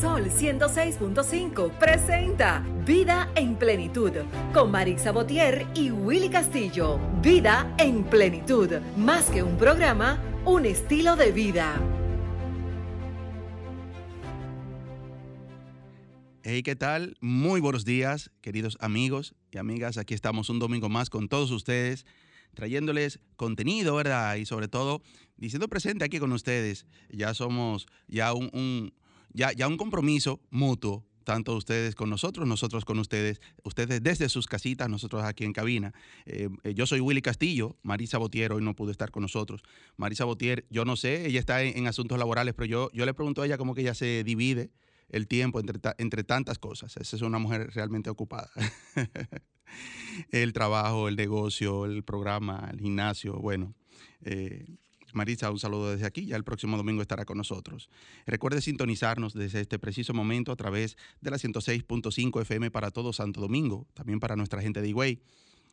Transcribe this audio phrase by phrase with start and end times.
[0.00, 4.10] Sol 106.5 presenta Vida en Plenitud
[4.52, 6.98] con Marisa Botier y Willy Castillo.
[7.22, 11.80] Vida en Plenitud, más que un programa, un estilo de vida.
[16.42, 17.16] Hey, ¿qué tal?
[17.20, 19.98] Muy buenos días, queridos amigos y amigas.
[19.98, 22.06] Aquí estamos un domingo más con todos ustedes,
[22.54, 24.34] trayéndoles contenido, ¿verdad?
[24.34, 25.00] Y sobre todo,
[25.36, 26.86] diciendo presente aquí con ustedes.
[27.08, 28.92] Ya somos ya un,
[29.36, 34.46] ya, ya un compromiso mutuo tanto ustedes con nosotros, nosotros con ustedes, ustedes desde sus
[34.46, 35.92] casitas, nosotros aquí en cabina.
[36.24, 39.62] Eh, eh, yo soy Willy Castillo, Marisa Botier hoy no pudo estar con nosotros.
[39.96, 43.42] Marisa Botier, yo no sé, ella está en, asuntos laborales, pero yo, yo le pregunto
[43.42, 44.70] a ella cómo que ella se divide
[45.08, 46.96] el tiempo entre, entre tantas cosas.
[46.96, 48.50] Esa es una mujer realmente ocupada.
[50.30, 53.74] el trabajo, el negocio, el programa, el gimnasio, bueno.
[54.22, 54.64] Eh,
[55.16, 56.26] Marisa, un saludo desde aquí.
[56.26, 57.90] Ya el próximo domingo estará con nosotros.
[58.26, 63.40] Recuerde sintonizarnos desde este preciso momento a través de la 106.5 FM para todo Santo
[63.40, 65.20] Domingo, también para nuestra gente de Higüey,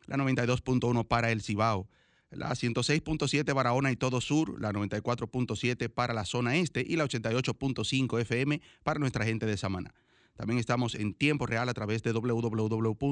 [0.06, 1.88] la 92.1 para el Cibao,
[2.30, 8.20] la 106.7 Barahona y todo sur, la 94.7 para la zona este y la 88.5
[8.20, 9.94] FM para nuestra gente de Samaná.
[10.36, 13.04] También estamos en tiempo real a través de www.solfm.com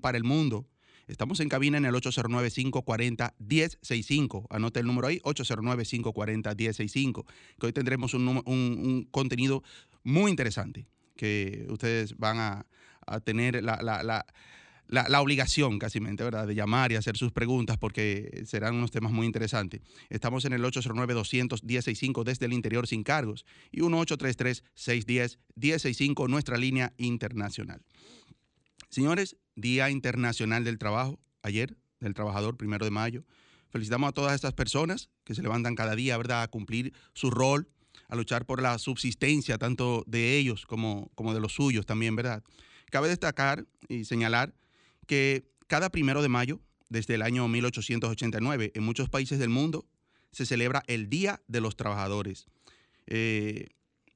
[0.00, 0.66] para el mundo.
[1.10, 4.46] Estamos en cabina en el 809-540-1065.
[4.50, 7.24] Anote el número ahí, 809-540-1065,
[7.58, 9.64] que hoy tendremos un, contenido
[10.04, 12.64] muy interesante que ustedes van a,
[13.24, 14.24] tener la
[14.90, 19.24] la, obligación casi, ¿verdad?, de llamar y hacer sus preguntas porque serán unos temas muy
[19.26, 19.80] interesantes.
[20.08, 27.82] Estamos en el 809-200-1065 desde el interior sin cargos y 1833-610-1065, nuestra línea internacional.
[28.90, 33.24] Señores, Día Internacional del Trabajo, ayer, del Trabajador, primero de mayo.
[33.70, 37.68] Felicitamos a todas estas personas que se levantan cada día, ¿verdad?, a cumplir su rol,
[38.08, 42.42] a luchar por la subsistencia tanto de ellos como, como de los suyos también, ¿verdad?
[42.90, 44.54] Cabe destacar y señalar
[45.06, 49.86] que cada primero de mayo, desde el año 1889, en muchos países del mundo,
[50.32, 52.46] se celebra el Día de los Trabajadores.
[53.06, 53.68] Eh,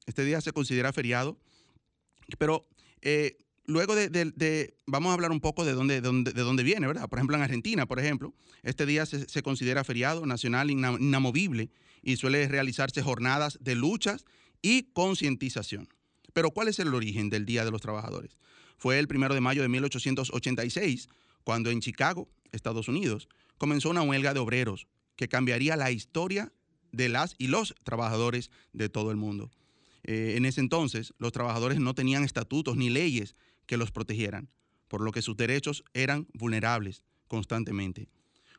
[0.07, 1.39] este día se considera feriado,
[2.39, 2.69] pero
[3.03, 7.09] eh, luego de, vamos a hablar un poco de dónde, de dónde, viene, ¿verdad?
[7.09, 11.71] Por ejemplo, en Argentina, por ejemplo, este día se, considera feriado nacional inamovible
[12.03, 14.25] y suele realizarse jornadas de luchas
[14.63, 15.89] y concientización.
[16.33, 18.39] Pero ¿cuál es el origen del Día de los Trabajadores?
[18.77, 21.09] Fue el primero de mayo de 1886,
[21.45, 26.53] cuando en Chicago, Estados Unidos, comenzó una huelga de obreros que cambiaría la historia
[26.93, 29.51] de las y los trabajadores de todo el mundo.
[30.05, 33.37] Eh, en ese entonces, los trabajadores no tenían estatutos ni leyes
[33.67, 34.51] que los protegieran,
[34.89, 38.09] por lo que sus derechos eran vulnerables constantemente.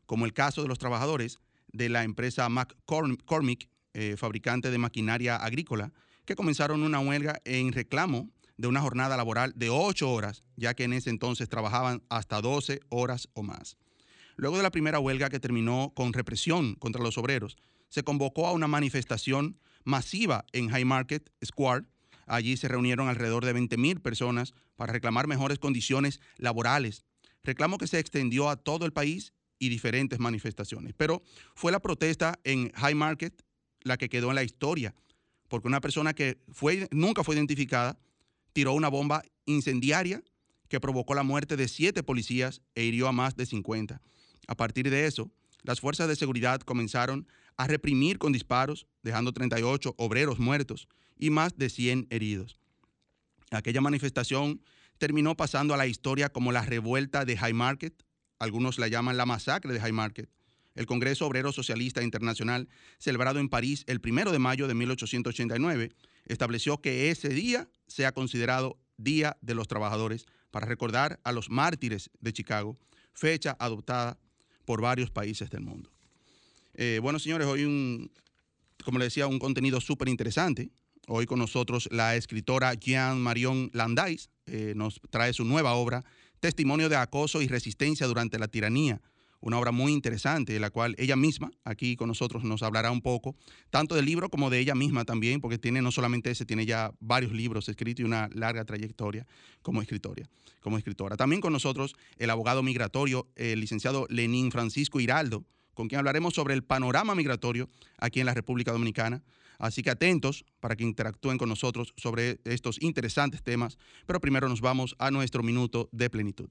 [0.06, 1.40] Como el caso de los trabajadores
[1.72, 5.92] de la empresa McCormick, eh, fabricante de maquinaria agrícola,
[6.26, 10.84] que comenzaron una huelga en reclamo de una jornada laboral de 8 horas, ya que
[10.84, 13.78] en ese entonces trabajaban hasta 12 horas o más.
[14.38, 17.58] Luego de la primera huelga que terminó con represión contra los obreros,
[17.90, 21.86] se convocó a una manifestación masiva en High Market Square.
[22.26, 27.04] Allí se reunieron alrededor de 20.000 personas para reclamar mejores condiciones laborales,
[27.44, 30.94] reclamo que se extendió a todo el país y diferentes manifestaciones.
[30.98, 31.22] Pero
[31.56, 33.44] fue la protesta en High Market
[33.82, 34.96] la que quedó en la historia,
[35.48, 37.98] porque una persona que fue, nunca fue identificada
[38.52, 40.24] tiró una bomba incendiaria
[40.70, 44.02] que provocó la muerte de siete policías e hirió a más de 50.
[44.48, 45.30] A partir de eso,
[45.62, 51.58] las fuerzas de seguridad comenzaron a reprimir con disparos, dejando 38 obreros muertos y más
[51.58, 52.58] de 100 heridos.
[53.52, 54.62] Aquella manifestación
[54.98, 58.04] terminó pasando a la historia como la revuelta de High Market,
[58.40, 60.30] algunos la llaman la masacre de High Market.
[60.76, 62.68] El Congreso Obrero Socialista Internacional,
[62.98, 65.92] celebrado en París el 1 de mayo de 1889,
[66.26, 72.10] estableció que ese día sea considerado Día de los Trabajadores para recordar a los mártires
[72.20, 72.78] de Chicago,
[73.14, 74.18] fecha adoptada
[74.66, 75.92] por varios países del mundo.
[76.74, 78.12] Eh, bueno, señores, hoy un,
[78.84, 80.72] como les decía, un contenido súper interesante.
[81.08, 86.04] Hoy con nosotros la escritora Jean Marion Landais eh, nos trae su nueva obra,
[86.40, 89.02] Testimonio de acoso y resistencia durante la tiranía,
[89.40, 93.02] una obra muy interesante, de la cual ella misma aquí con nosotros nos hablará un
[93.02, 93.36] poco,
[93.70, 96.92] tanto del libro como de ella misma también, porque tiene no solamente ese, tiene ya
[97.00, 99.26] varios libros escritos y una larga trayectoria
[99.62, 100.28] como escritora.
[100.60, 101.16] Como escritora.
[101.16, 105.44] También con nosotros el abogado migratorio, el licenciado Lenín Francisco Hiraldo,
[105.76, 109.24] con quien hablaremos sobre el panorama migratorio aquí en la República Dominicana.
[109.58, 114.62] Así que atentos para que interactúen con nosotros sobre estos interesantes temas, pero primero nos
[114.62, 116.50] vamos a nuestro minuto de plenitud.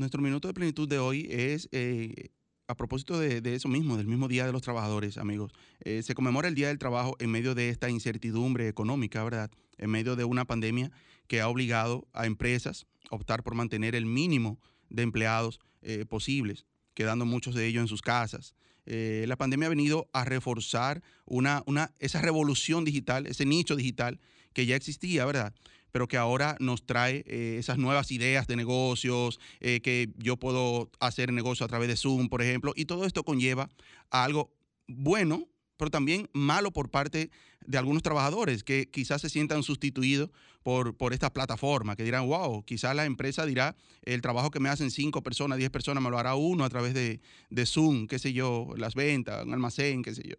[0.00, 2.30] Nuestro minuto de plenitud de hoy es eh,
[2.68, 5.52] a propósito de, eso mismo, del mismo Día de los Trabajadores, amigos.
[5.80, 9.50] Eh, se conmemora el Día del Trabajo en medio de esta incertidumbre económica, ¿verdad?
[9.76, 10.90] En medio de una pandemia
[11.26, 14.58] que ha obligado a empresas a optar por mantener el mínimo
[14.88, 16.64] de empleados eh, posibles,
[16.94, 18.54] quedando muchos de ellos en sus casas.
[18.86, 21.62] la pandemia ha venido a reforzar una,
[21.98, 24.18] esa revolución digital, ese nicho digital
[24.54, 25.52] que ya existía, ¿verdad?
[25.92, 30.90] Pero que ahora nos trae eh, esas nuevas ideas de negocios, eh, que yo puedo
[31.00, 33.68] hacer negocio a través de Zoom, por ejemplo, y todo esto conlleva
[34.10, 34.52] a algo
[34.86, 37.30] bueno, pero también malo por parte
[37.64, 40.30] de algunos trabajadores que quizás se sientan sustituidos
[40.62, 44.68] por, por esta plataforma, que dirán, wow, quizás la empresa dirá, el trabajo que me
[44.68, 47.20] hacen cinco personas, diez personas, me lo hará uno a través de,
[47.64, 50.36] Zoom, qué sé yo, las ventas, un almacén, qué sé yo.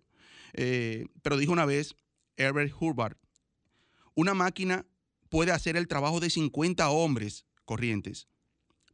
[0.54, 1.96] Eh, pero dijo una vez
[2.38, 3.18] Herbert Hubbard,
[4.14, 4.86] una máquina
[5.32, 8.28] puede hacer el trabajo de 50 hombres corrientes,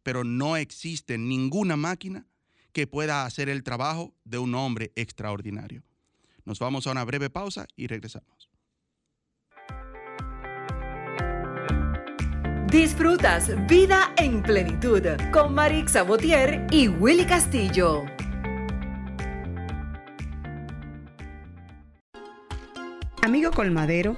[0.03, 2.27] pero no existe ninguna máquina
[2.71, 5.83] que pueda hacer el trabajo de un hombre extraordinario.
[6.45, 8.49] Nos vamos a una breve pausa y regresamos.
[12.71, 15.01] Disfrutas Vida en Plenitud
[15.31, 18.05] con Marix Sabotier y Willy Castillo.
[23.23, 24.17] Amigo colmadero,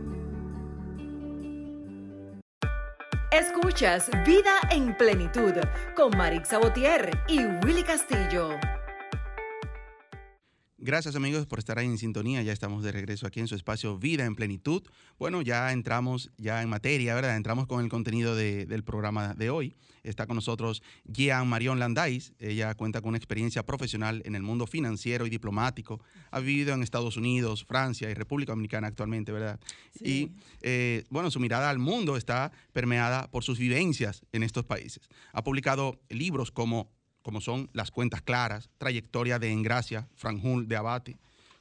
[3.31, 5.53] Escuchas Vida en Plenitud
[5.95, 8.59] con Marix Sabotier y Willy Castillo.
[10.83, 12.41] Gracias amigos por estar ahí en sintonía.
[12.41, 14.81] Ya estamos de regreso aquí en su espacio Vida en Plenitud.
[15.19, 17.35] Bueno, ya entramos ya en materia, ¿verdad?
[17.37, 19.75] Entramos con el contenido del programa de hoy.
[20.01, 22.33] Está con nosotros Jean Marion Landais.
[22.39, 26.01] Ella cuenta con una experiencia profesional en el mundo financiero y diplomático.
[26.31, 29.59] Ha vivido en Estados Unidos, Francia y República Dominicana actualmente, ¿verdad?
[29.99, 30.31] Y
[30.61, 35.07] eh, bueno, su mirada al mundo está permeada por sus vivencias en estos países.
[35.31, 36.89] Ha publicado libros como
[37.21, 41.17] como son las cuentas claras, trayectoria de Engracia, Franjul de Abate,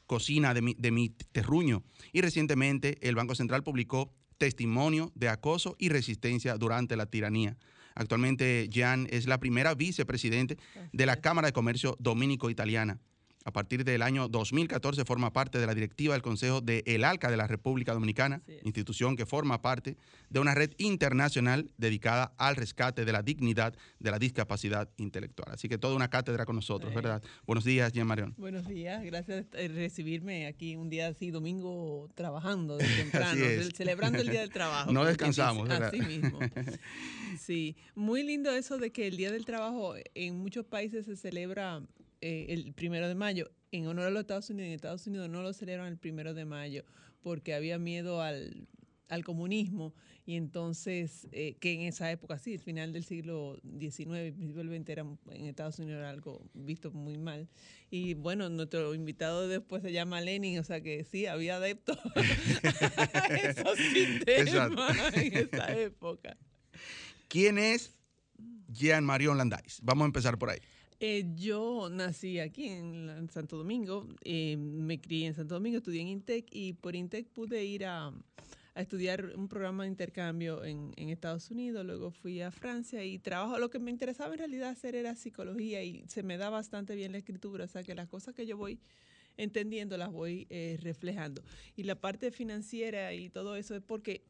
[0.07, 1.83] Cocina de mi, de mi terruño.
[2.13, 7.59] Y recientemente el Banco Central publicó Testimonio de acoso y resistencia durante la tiranía.
[7.95, 10.57] Actualmente Jan es la primera vicepresidente
[10.93, 12.99] de la Cámara de Comercio Dominico-Italiana.
[13.45, 17.31] A partir del año 2014 forma parte de la directiva del Consejo de El ALCA
[17.31, 19.97] de la República Dominicana, institución que forma parte
[20.29, 25.53] de una red internacional dedicada al rescate de la dignidad de la discapacidad intelectual.
[25.53, 27.23] Así que toda una cátedra con nosotros, ¿verdad?
[27.47, 28.35] Buenos días, Jean Marion.
[28.37, 33.43] Buenos días, gracias por recibirme aquí un día así, domingo, trabajando de temprano,
[33.75, 34.93] celebrando el Día del Trabajo.
[35.01, 35.89] No descansamos, ¿verdad?
[35.89, 36.39] Así mismo.
[37.39, 41.81] Sí, muy lindo eso de que el Día del Trabajo en muchos países se celebra
[42.21, 44.69] eh, el primero de mayo en honor a los Estados Unidos.
[44.69, 46.85] En Estados Unidos no lo celebran el primero de mayo
[47.23, 48.67] porque había miedo al,
[49.25, 49.93] comunismo
[50.25, 54.69] y entonces eh, que en esa época sí, el final del siglo XIX, principio del
[54.69, 57.49] XX era, en Estados Unidos era algo visto muy mal.
[57.91, 63.27] Y bueno, nuestro invitado después se llama Lenin, o sea que sí, había adeptos a
[63.27, 66.37] esos sistemas en esa época.
[67.27, 67.93] ¿Quién es
[68.69, 69.81] Jean Marion Landais?
[69.83, 70.61] Vamos a empezar por ahí.
[71.03, 76.09] Eh, yo nací aquí en, Santo Domingo, eh, me crié en Santo Domingo, estudié en
[76.09, 78.13] INTEC y por INTEC pude ir a,
[78.75, 83.71] estudiar un programa de intercambio en, Estados Unidos, luego fui a Francia y trabajo, lo
[83.71, 87.19] que me interesaba en realidad hacer era psicología y se me da bastante bien la
[87.19, 88.79] escritura, o sea que las cosas que yo voy
[89.39, 91.43] entendiendo las voy eh, reflejando.
[91.77, 94.23] Y la parte financiera y todo eso es porque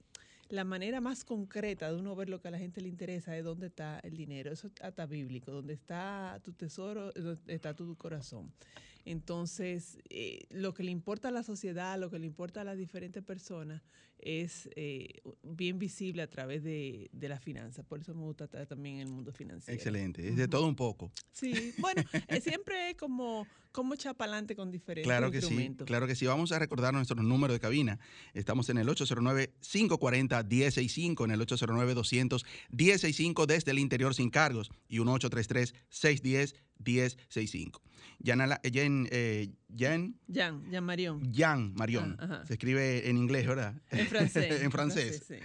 [0.50, 3.44] la manera más concreta de uno ver lo que a la gente le interesa es
[3.44, 4.52] dónde está el dinero.
[4.52, 7.12] Eso es hasta bíblico, donde está tu tesoro,
[7.46, 8.52] está tu corazón.
[9.04, 12.76] Entonces, eh, lo que le importa a la sociedad, lo que le importa a las
[12.76, 13.82] diferentes personas,
[14.22, 17.82] es eh, bien visible a través de, de la finanza.
[17.82, 19.74] Por eso me gusta estar también en el mundo financiero.
[19.74, 21.10] Excelente, es de todo un poco.
[21.32, 25.46] Sí, bueno, eh, siempre es como, como echar para adelante con diferentes Claro que sí,
[25.46, 25.86] instrumentos.
[25.86, 26.26] claro que sí.
[26.26, 27.98] Vamos a recordar nuestro número de cabina.
[28.34, 34.98] Estamos en el 809-540-1065, en el 809-200-1065 desde el interior sin cargos y
[36.84, 37.80] 1833-610-1065.
[38.18, 41.32] Yana, Jen, eh, Jen, Jan, Jan Marión.
[41.32, 42.16] Jan Marion.
[42.20, 42.42] Ah.
[42.46, 43.74] Se escribe en inglés, ¿verdad?
[43.90, 44.62] En francés.
[44.62, 45.24] en francés.
[45.26, 45.36] sí.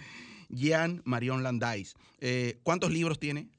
[0.56, 1.96] Jan Marion Landais.
[2.20, 3.50] Eh, ¿Cuántos libros tiene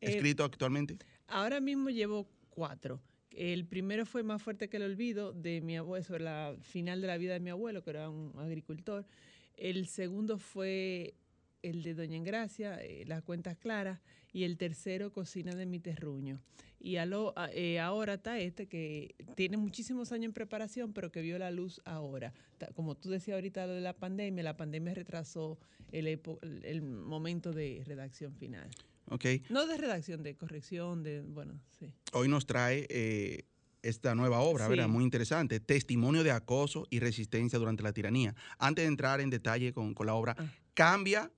[0.00, 0.96] Eh, escrito actualmente?
[1.28, 3.00] Ahora mismo llevo cuatro.
[3.30, 7.06] El primero fue Más fuerte que el olvido de mi abuelo, sobre la final de
[7.06, 9.06] la vida de mi abuelo, que era un agricultor.
[9.56, 11.14] El segundo fue
[11.62, 14.00] el de Doña Engracia, eh, Las cuentas claras.
[14.36, 16.42] Y el tercero, Cocina de mi terruño.
[16.78, 21.10] Y a lo- a- eh, ahora está este que tiene muchísimos años en preparación, pero
[21.10, 22.34] que vio la luz ahora.
[22.74, 25.58] Como tú decías ahorita lo de la pandemia, la pandemia retrasó
[25.90, 28.68] el, epo- el- el momento de redacción final.
[29.08, 29.24] Ok.
[29.48, 31.90] No de redacción, de corrección, de, bueno, sí.
[32.12, 33.44] Hoy nos trae eh,
[33.82, 34.86] esta nueva obra, ¿verdad?
[34.86, 35.60] Muy interesante.
[35.60, 38.34] Testimonio de acoso y resistencia durante la tiranía.
[38.58, 40.44] Antes de entrar en detalle con, con la obra, Ah.
[40.74, 41.30] cambia,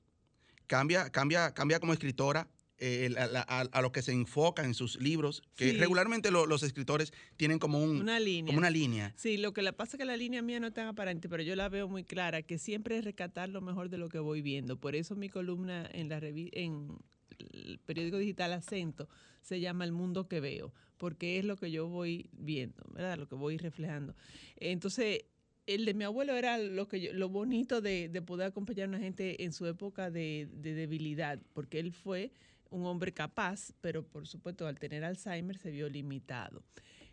[0.66, 2.48] cambia, cambia, cambia como escritora.
[2.80, 5.76] Eh, la- la- a, a lo que se enfoca en sus libros, que Sí.
[5.78, 8.46] regularmente lo- los escritores tienen como, un, Una línea.
[8.46, 9.12] como una línea.
[9.16, 11.42] Sí, lo que le pasa es que la línea mía no es tan aparente, pero
[11.42, 14.42] yo la veo muy clara, que siempre es rescatar lo mejor de lo que voy
[14.42, 14.78] viendo.
[14.78, 16.98] Por eso mi columna en la en
[17.38, 19.08] el periódico digital Acento
[19.42, 23.16] se llama El mundo que veo, porque es lo que yo voy viendo, ¿verdad?
[23.18, 24.14] Lo que voy reflejando.
[24.56, 25.24] Entonces,
[25.66, 28.88] el de mi abuelo era lo que yo- lo bonito de, de poder acompañar a
[28.88, 32.32] una gente en su época de, de debilidad, porque él fue
[32.70, 36.62] un hombre capaz, pero por supuesto al tener Alzheimer se vio limitado.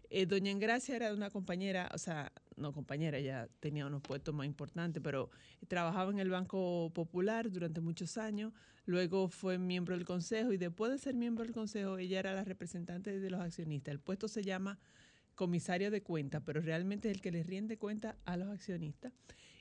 [0.10, 4.46] Eh, Doña Engracia era una compañera, o sea, no compañera, ella tenía unos puestos más
[4.46, 5.30] importantes, pero
[5.68, 8.54] trabajaba en el Banco Popular durante muchos años,
[8.86, 12.44] luego fue miembro del consejo y después de ser miembro del consejo ella era la
[12.44, 13.92] representante de los accionistas.
[13.92, 14.80] El puesto se llama
[15.34, 19.12] comisario de cuenta, pero realmente es el que les rinde cuenta a los accionistas.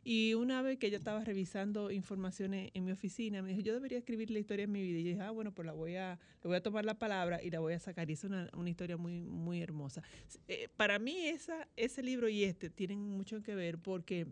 [0.05, 3.99] Y una vez que ella estaba revisando informaciones en mi oficina, me dijo, yo debería
[3.99, 4.99] escribir la historia de mi vida.
[4.99, 7.43] Y yo dije, ah, bueno, pues la voy a, le voy a tomar la palabra
[7.43, 8.11] y la voy a sacar.
[8.11, 10.03] Y es una, una historia muy, muy hermosa.
[10.47, 14.27] Eh, para mí esa, ese libro y este tienen mucho que ver porque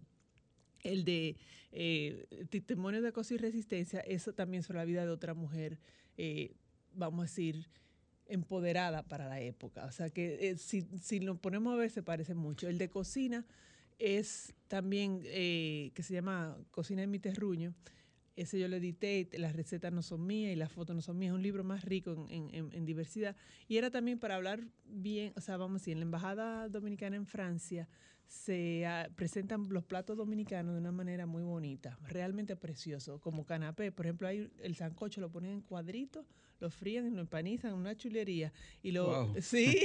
[0.83, 1.37] el de
[1.73, 5.79] eh, Testimonio de Acoso y Resistencia, eso también sobre la vida de otra mujer,
[6.19, 6.53] eh,
[6.95, 7.67] vamos a decir,
[8.27, 9.85] empoderada para la época.
[9.87, 12.69] O sea que eh, si, si lo ponemos a ver se parece mucho.
[12.69, 13.47] El de cocina
[14.03, 17.75] es también, eh, que se llama Cocina en mi terruño.
[18.35, 21.33] Ese yo lo edité, las recetas no son mías y las fotos no son mías.
[21.33, 23.37] Es un libro más rico en, en- en- diversidad.
[23.69, 27.17] Y era también para hablar bien, o sea, vamos a decir, en la Embajada Dominicana
[27.17, 27.89] en Francia
[28.33, 33.93] se ah, presentan los platos dominicanos de una manera muy bonita, realmente precioso, como canapé.
[33.93, 36.25] Por ejemplo, hay el sancocho, lo ponen en cuadritos,
[36.59, 38.51] lo frían, lo empanizan, una chulería.
[38.83, 39.35] Y lo, Wow.
[39.43, 39.77] Sí,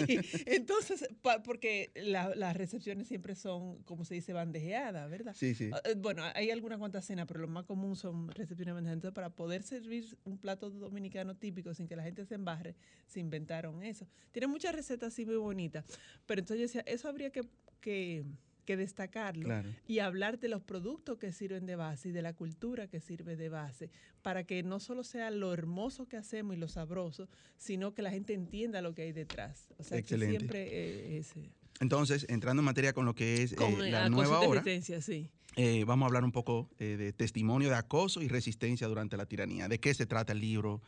[0.46, 5.34] entonces, pa- porque la- las recepciones siempre son, como se dice, bandejeadas, ¿verdad?
[5.36, 5.70] Sí, sí.
[5.74, 8.96] Ah, eh, Bueno, hay algunas cuantas cenas, pero lo más común son recepciones bandejadas.
[9.00, 12.76] Entonces, para poder servir un plato dominicano típico sin que la gente se embarre,
[13.08, 14.08] se inventaron eso.
[14.32, 15.84] Tiene muchas recetas así muy bonitas.
[16.26, 17.42] Pero entonces yo decía, eso habría que,
[17.78, 18.24] que,
[18.66, 19.70] que destacarlo Claro.
[19.88, 23.36] y hablar de los productos que sirven de base y de la cultura que sirve
[23.38, 23.90] de base,
[24.22, 28.12] para que no solo sea lo hermoso que hacemos y lo sabroso, sino que la
[28.12, 29.70] gente entienda lo que hay detrás.
[29.78, 30.34] O sea, Excelente.
[30.34, 31.34] que siempre eh, es...
[31.80, 33.58] Entonces, entrando en materia con lo que es eh,
[33.92, 35.30] la nueva resistencia, sí.
[35.56, 39.26] eh, vamos a hablar un poco eh, de testimonio de acoso y resistencia durante la
[39.26, 39.68] tiranía.
[39.68, 40.82] ¿De qué se trata el libro?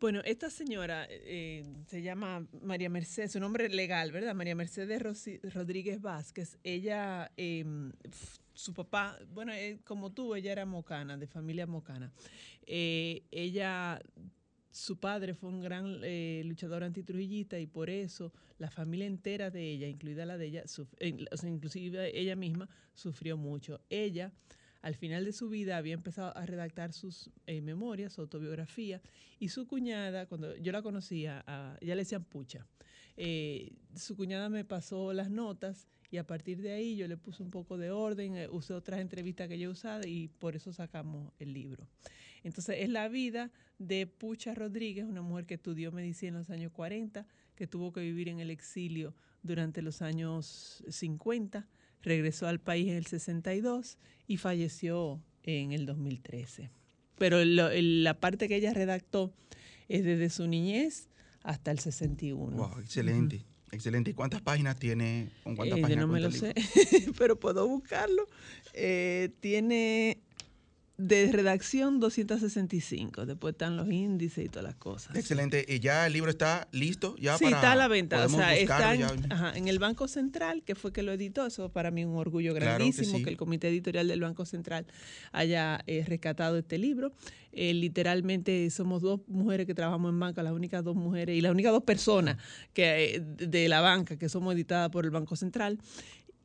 [0.00, 1.06] Bueno, esta señora
[1.86, 4.34] se llama María Mercedes, su nombre legal, ¿verdad?
[4.34, 5.00] María Mercedes
[5.54, 6.58] Rodríguez Vázquez.
[6.64, 9.52] Ella, f- su papá, bueno,
[9.84, 12.12] como tú, ella era mocana, de familia mocana.
[12.66, 14.00] Ella,
[14.78, 19.68] su padre fue un gran eh, luchador antitrujillista y por eso la familia entera de
[19.72, 20.64] ella, incluida la de ella,
[21.00, 23.80] eh, inclusive ella misma, sufrió mucho.
[23.90, 24.32] Ella
[24.80, 29.02] al final de su vida había empezado a redactar sus eh, memorias, su autobiografía,
[29.40, 32.64] y su cuñada, cuando yo la conocía, a, ella le decían pucha,
[33.96, 37.50] su cuñada me pasó las notas y a partir de ahí yo le puse un
[37.50, 41.88] poco de orden, usé otras entrevistas que yo usaba y por eso sacamos el libro.
[42.44, 46.72] Entonces es la vida de Pucha Rodríguez, una mujer que estudió medicina en los años
[46.72, 51.66] 40, que tuvo que vivir en el exilio durante los años 50,
[52.02, 56.70] regresó al país en el 62 y falleció en el 2013.
[57.18, 59.32] Pero lo- la parte que ella redactó
[59.88, 61.08] es desde su niñez
[61.42, 62.56] hasta el 61.
[62.56, 63.44] wow, excelente.
[63.70, 64.10] Excelente.
[64.12, 65.28] ¿Y cuántas páginas tiene?
[65.44, 66.54] ¿Con cuántas Eh, yo no me lo sé,
[67.18, 68.26] pero puedo buscarlo.
[68.72, 70.20] Eh, tiene
[70.98, 73.24] de redacción 265.
[73.24, 75.14] Después están los índices y todas las cosas.
[75.16, 75.64] Excelente.
[75.66, 77.14] ¿Y ya el libro está listo?
[77.18, 78.26] Ya sí, para, está a la venta.
[78.26, 81.46] O sea, está en, ajá, en el Banco Central, que fue que lo editó.
[81.46, 84.44] Eso para mí es un orgullo Claro que grandísimo que, el comité editorial del Banco
[84.44, 84.86] Central
[85.30, 87.12] haya eh, rescatado este libro.
[87.52, 91.52] Eh, literalmente somos dos mujeres que trabajamos en banca, las únicas dos mujeres y las
[91.52, 92.36] únicas dos personas
[92.72, 95.78] que, eh, de la banca que somos editadas por el Banco Central.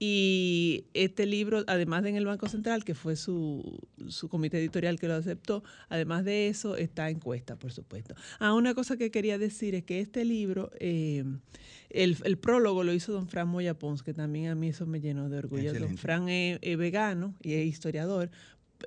[0.06, 3.80] Y este libro, además de en el Banco Central, que fue su,
[4.10, 8.14] su comité editorial que lo aceptó, además de eso está encuesta, por supuesto.
[8.40, 11.24] Ah, una cosa que quería decir es que este libro, eh,
[11.90, 15.00] el, el prólogo lo hizo don Fran Moya Pons, que también a mí eso me
[15.00, 15.68] llenó de orgullo.
[15.68, 16.02] Don Excelente.
[16.02, 18.30] Fran es, es vegano y es historiador,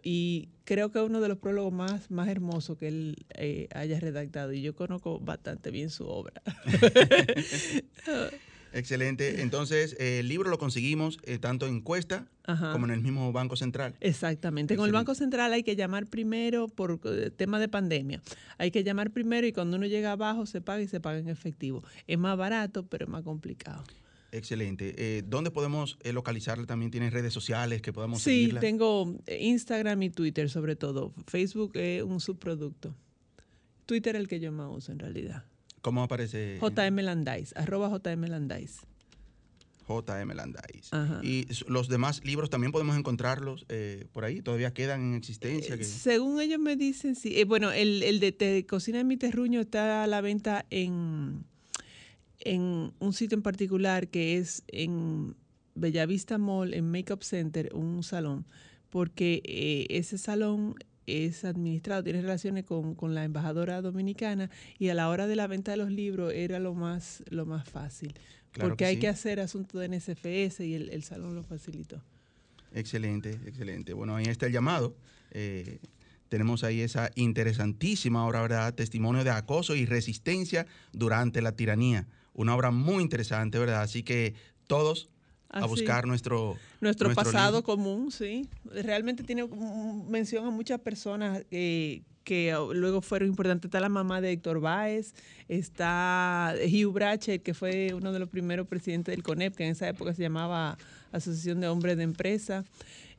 [0.02, 3.98] y creo que es uno de los prólogos más, más hermosos que él eh, haya
[4.00, 6.42] redactado, y yo conozco bastante bien su obra.
[8.76, 9.40] Excelente.
[9.42, 12.72] Entonces, eh, el libro lo conseguimos eh, tanto en Cuesta Ajá.
[12.72, 13.96] como en el mismo Banco Central.
[14.00, 14.76] Exactamente.
[14.76, 14.98] Con el Excelente.
[14.98, 18.22] Banco Central hay que llamar primero por eh, tema de pandemia.
[18.58, 21.28] Hay que llamar primero y cuando uno llega abajo se paga y se paga en
[21.28, 21.82] efectivo.
[22.06, 23.82] Es más barato, pero es más complicado.
[24.32, 24.94] Excelente.
[24.98, 26.66] Eh, ¿Dónde podemos localizarla?
[26.66, 28.60] También tiene redes sociales que podamos Sí, seguirla.
[28.60, 31.14] tengo Instagram y Twitter sobre todo.
[31.26, 32.94] Facebook es un subproducto.
[33.86, 35.44] Twitter es el que yo más uso en realidad.
[35.86, 36.58] ¿Cómo aparece?
[36.60, 38.80] JM Landais, arroba JM Landais.
[39.86, 40.92] JM Landais.
[40.92, 41.20] Ajá.
[41.22, 44.42] Y los demás libros también podemos encontrarlos eh, por ahí.
[44.42, 45.76] Todavía quedan en existencia.
[45.76, 47.38] Eh, Según ellos me dicen, sí.
[47.38, 51.44] Eh, bueno, el, el de Te Cocina en mi terruño está a la venta en,
[52.40, 55.36] en un sitio en particular que es en
[55.76, 58.44] Bellavista Mall, en Makeup Center, un salón,
[58.90, 60.74] porque ese salón
[61.06, 65.46] es administrado, tiene relaciones con, con la embajadora dominicana y a la hora de la
[65.46, 68.14] venta de los libros era lo más, lo más fácil,
[68.52, 69.00] Claro porque que hay sí.
[69.00, 72.00] que hacer asunto de NSFS y el, el salón lo facilitó.
[72.72, 73.92] Excelente, excelente.
[73.92, 74.96] Bueno, ahí está el llamado.
[75.30, 75.78] Eh,
[76.28, 78.74] tenemos ahí esa interesantísima obra, ¿verdad?
[78.74, 82.06] Testimonio de acoso y resistencia durante la tiranía.
[82.34, 83.82] Una obra muy interesante, ¿verdad?
[83.82, 84.34] Así que
[84.66, 85.08] todos
[85.48, 88.48] a buscar nuestro, Nuestro, pasado común, sí.
[88.64, 89.46] Realmente tiene
[90.08, 93.68] mención a muchas personas eh, que uh, luego fueron importantes.
[93.68, 95.14] Está la mamá de Héctor Báez,
[95.48, 99.88] está Hugh Brache, que fue uno de los primeros presidentes del CONEP, que en esa
[99.88, 100.76] época se llamaba
[101.12, 102.64] Asociación de Hombres de Empresa.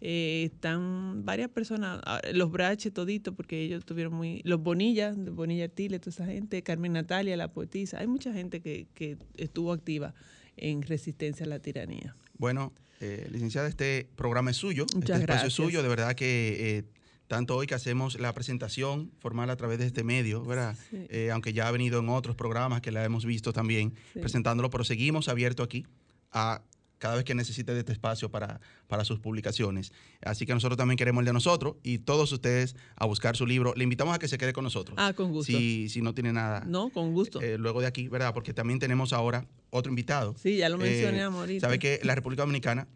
[0.02, 4.42] Eh, están varias personas, ah, los Brache todito, porque ellos tuvieron muy...
[4.44, 8.00] Los Bonilla, Bonilla Artile, toda esa gente, Carmen Natalia, la poetisa.
[8.00, 10.14] Hay mucha gente que, que estuvo activa
[10.58, 12.16] en resistencia a la tiranía.
[12.38, 15.48] Bueno, eh, licenciada, este programa es suyo, Muchas este espacio gracias.
[15.48, 15.84] es suyo.
[15.84, 16.84] De verdad que eh,
[17.28, 20.76] tanto hoy que hacemos la presentación formal a través de este medio, ¿verdad?
[20.90, 21.06] Sí.
[21.10, 24.20] Eh, aunque ya ha venido en otros programas que la hemos visto también Sí.
[24.20, 25.86] presentándolo, pero seguimos abiertos aquí
[26.32, 26.62] a
[27.00, 29.92] cada vez que necesite de este espacio para, para sus publicaciones.
[30.22, 33.74] Así que nosotros también queremos el de nosotros y todos ustedes a buscar su libro.
[33.76, 34.96] Le invitamos a que se quede con nosotros.
[35.00, 35.52] Ah, con gusto.
[35.52, 37.42] Si, si no tiene nada No, con gusto.
[37.42, 38.34] eh, luego de aquí, ¿verdad?
[38.34, 40.36] Porque también tenemos ahora otro invitado.
[40.42, 41.68] sí, ya lo Eh, mencionamos ahorita.
[41.68, 42.88] Sabe que la República Dominicana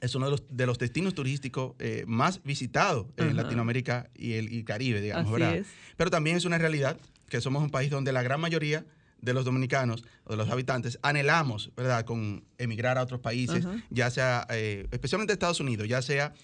[0.00, 3.34] es uno de los, de los destinos turísticos eh, más visitados en.
[3.36, 5.56] Latinoamérica y el y Caribe, digamos, Así ¿verdad?
[5.56, 5.66] es.
[5.96, 8.86] Pero también es una realidad que somos un país donde la gran mayoría
[9.20, 14.10] de los dominicanos o de los habitantes anhelamos, ¿verdad?, con emigrar a otros países, ya
[14.10, 16.34] sea, eh, especialmente Estados Unidos, ya sea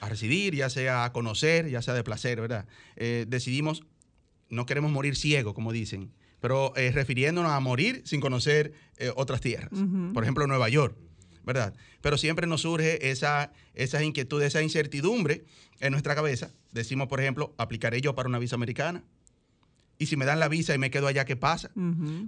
[0.00, 2.66] a residir, ya sea a conocer, ya sea de placer, ¿verdad?
[2.96, 3.82] Eh, decidimos,
[4.48, 9.40] no queremos morir ciego, como dicen, pero eh, refiriéndonos a morir sin conocer eh, otras
[9.40, 9.70] tierras.
[10.14, 10.96] Por ejemplo, Nueva York,
[11.44, 11.74] ¿verdad?
[12.00, 15.44] Pero siempre nos surge esa, esa inquietud, esa incertidumbre
[15.80, 16.50] en nuestra cabeza.
[16.72, 19.04] Decimos, por ejemplo, ¿aplicaré yo para una visa americana?
[20.00, 21.70] Y si me dan la visa y me quedo allá, ¿qué pasa?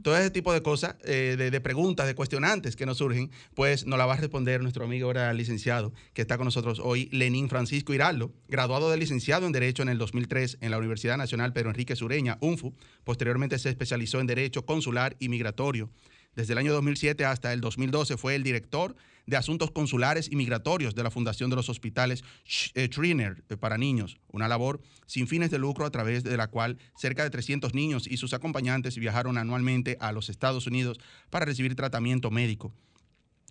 [0.02, 3.87] Todo ese tipo de cosas, eh, de, de preguntas, de cuestionantes que nos surgen, pues
[3.87, 7.48] nos la va a responder nuestro amigo ahora licenciado que está con nosotros hoy, Lenín
[7.48, 11.70] Francisco Hiraldo, graduado de licenciado en Derecho en el 2003 en la Universidad Nacional Pedro
[11.70, 12.74] Enrique Sureña, UNFU.
[13.04, 15.88] Posteriormente se especializó en Derecho Consular y Migratorio.
[16.34, 20.94] Desde el año 2007 hasta el 2012 fue el director de Asuntos Consulares y Migratorios
[20.94, 25.28] de la Fundación de los Hospitales Sch- eh, Triner eh, para Niños, una labor sin
[25.28, 28.96] fines de lucro a través de la cual cerca de 300 niños y sus acompañantes
[28.98, 30.98] viajaron anualmente a los Estados Unidos
[31.30, 32.72] para recibir tratamiento médico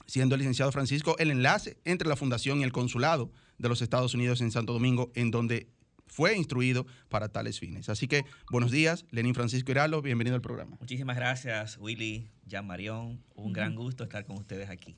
[0.07, 4.13] siendo el licenciado Francisco el enlace entre la Fundación y el Consulado de los Estados
[4.13, 5.67] Unidos en Santo Domingo, en donde
[6.11, 7.89] fue instruido para tales fines.
[7.89, 10.77] Así que buenos días, Lenín Francisco Hiralo, bienvenido al programa.
[10.79, 13.23] Muchísimas gracias, Willy, Jan Marión.
[13.33, 14.95] Un gran gusto estar con ustedes aquí.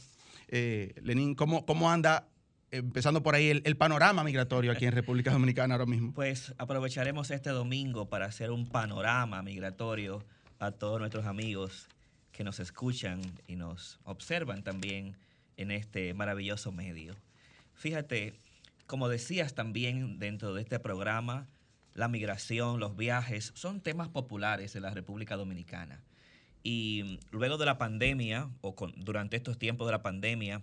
[0.49, 2.29] eh, Lenín, ¿cómo, ¿cómo anda
[2.77, 6.13] empezando por ahí, el, panorama migratorio aquí en República Dominicana ahora mismo?
[6.13, 10.25] Pues aprovecharemos este domingo para hacer un panorama migratorio
[10.59, 11.89] a todos nuestros amigos
[12.33, 15.17] que nos escuchan y nos observan también
[15.57, 17.15] en este maravilloso medio.
[17.75, 18.35] Fíjate,
[18.87, 21.47] como decías también dentro de este programa,
[21.95, 26.03] la migración, los viajes, son temas populares en la República Dominicana.
[26.63, 30.63] Y luego de la pandemia, o durante estos tiempos de la pandemia,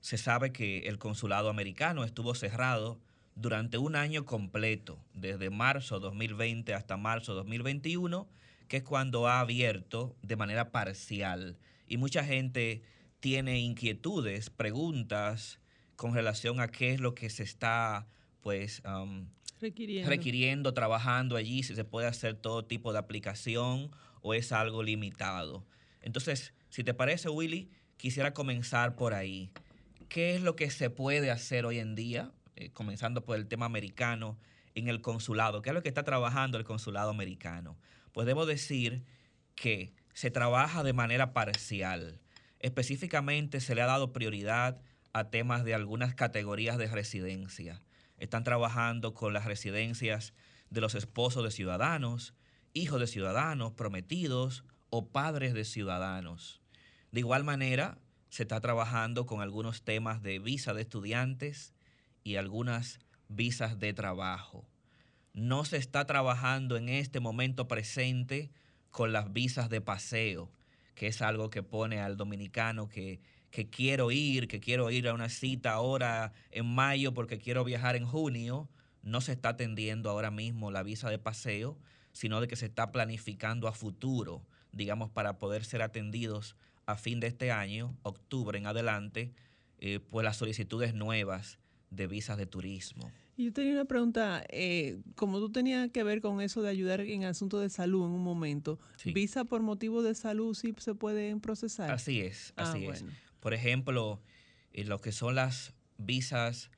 [0.00, 3.00] se sabe que el consulado americano estuvo cerrado
[3.34, 8.28] durante un año completo, desde marzo 2020 hasta marzo 2021,
[8.68, 11.58] que es cuando ha abierto de manera parcial.
[11.86, 12.82] Y mucha gente
[13.20, 15.60] tiene inquietudes, preguntas
[15.96, 18.06] con relación a qué es lo que se está
[18.40, 19.26] pues um,
[19.60, 20.08] requiriendo.
[20.08, 23.90] requiriendo, trabajando allí, si se puede hacer todo tipo de aplicación
[24.22, 25.66] o es algo limitado.
[26.00, 29.52] Entonces, si te parece, Willy, quisiera comenzar por ahí
[30.10, 33.64] qué es lo que se puede hacer hoy en día, eh, comenzando por el tema
[33.64, 34.36] americano,
[34.74, 37.78] en el consulado, qué es lo que está trabajando el consulado americano.
[38.12, 39.04] Pues debo decir
[39.54, 42.20] que se trabaja de manera parcial.
[42.58, 47.80] Específicamente se le ha dado prioridad a temas de algunas categorías de residencia.
[48.18, 50.34] Están trabajando con las residencias
[50.70, 52.34] de los esposos de ciudadanos,
[52.72, 56.60] hijos de ciudadanos, prometidos o padres de ciudadanos.
[57.12, 57.98] De igual manera,
[58.30, 61.74] se está trabajando con algunos temas de visa de estudiantes
[62.22, 64.66] y algunas visas de trabajo.
[65.32, 68.50] No se está trabajando en este momento presente
[68.90, 70.50] con las visas de paseo,
[70.94, 75.14] que es algo que pone al dominicano que, que quiero ir, que quiero ir a
[75.14, 78.68] una cita ahora en mayo porque quiero viajar en junio.
[79.02, 81.78] No se está atendiendo ahora mismo la visa de paseo,
[82.12, 86.56] sino de que se está planificando a futuro, digamos, para poder ser atendidos
[86.90, 89.32] a fin de este año, octubre en adelante,
[89.78, 91.58] eh, pues las solicitudes nuevas
[91.90, 93.10] de visas de turismo.
[93.36, 97.00] Y yo tenía una pregunta, eh, como tú tenías que ver con eso de ayudar
[97.00, 101.40] en asuntos de salud en un momento, ¿visa por motivo de salud sí se pueden
[101.40, 101.90] procesar?
[101.90, 103.04] Así es, ah, así es.
[103.40, 104.20] Por ejemplo,
[104.72, 106.70] eh, lo que son las visas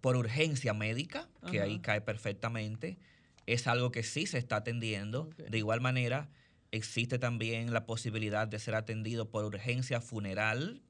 [0.00, 2.98] por urgencia médica, que ahí cae perfectamente,
[3.46, 5.30] es algo que sí se está atendiendo.
[5.48, 6.28] De igual manera,
[6.76, 10.82] Existe también la posibilidad de ser atendido por urgencia funeral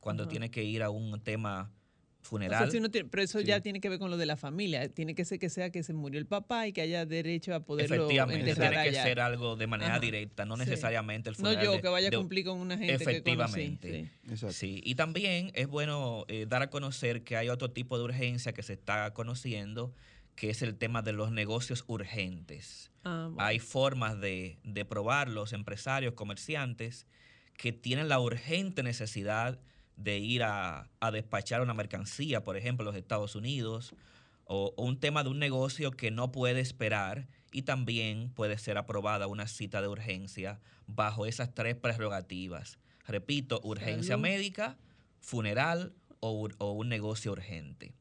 [0.00, 1.72] cuando tiene que ir a un tema
[2.20, 2.70] funeral.
[3.10, 4.88] pero eso ya tiene que ver con lo de la familia.
[4.88, 7.60] Tiene que ser que sea que se murió el papá y que haya derecho a
[7.60, 11.64] poderlo Efectivamente, tiene que ser algo de manera directa, no necesariamente el funeral.
[11.64, 14.10] No yo, que vaya a cumplir con una gente Efectivamente.
[14.28, 14.80] Que sí.
[14.84, 18.62] Y también es bueno eh, dar a conocer que hay otro tipo de urgencia que
[18.62, 19.94] se está conociendo,
[20.38, 22.92] que es el tema de los negocios urgentes.
[23.02, 27.08] Ah, Hay formas de, probar los empresarios, comerciantes,
[27.56, 29.58] que tienen la urgente necesidad
[29.96, 33.96] de ir a, despachar una mercancía, por ejemplo, a los Estados Unidos,
[34.44, 39.26] o, un tema de un negocio que no puede esperar y también puede ser aprobada
[39.26, 42.78] una cita de urgencia bajo esas tres prerrogativas.
[43.08, 44.78] Repito, urgencia médica,
[45.18, 47.97] funeral o, o un negocio urgente.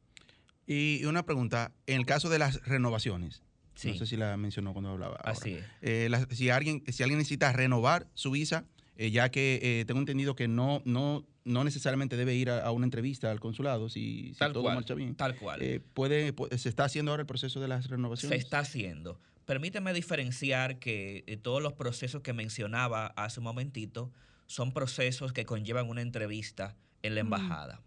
[0.68, 3.42] Y una pregunta, en el caso de las renovaciones,
[3.86, 5.16] no sé si la mencionó cuando hablaba.
[5.24, 5.66] Así es.
[5.82, 8.66] Eh, si, alguien, si alguien necesita renovar su visa,
[8.98, 12.86] eh, ya que eh, tengo entendido que no, no, no necesariamente debe ir a, una
[12.86, 15.16] entrevista al consulado si, todo marcha bien.
[15.16, 15.82] Tal cual.
[15.94, 18.38] puede, ¿Se está haciendo ahora el proceso de las renovaciones?
[18.38, 19.20] Se está haciendo.
[19.46, 24.12] Permíteme diferenciar que todos los procesos que mencionaba hace un momentito
[24.48, 27.82] son procesos que conllevan una entrevista en la embajada.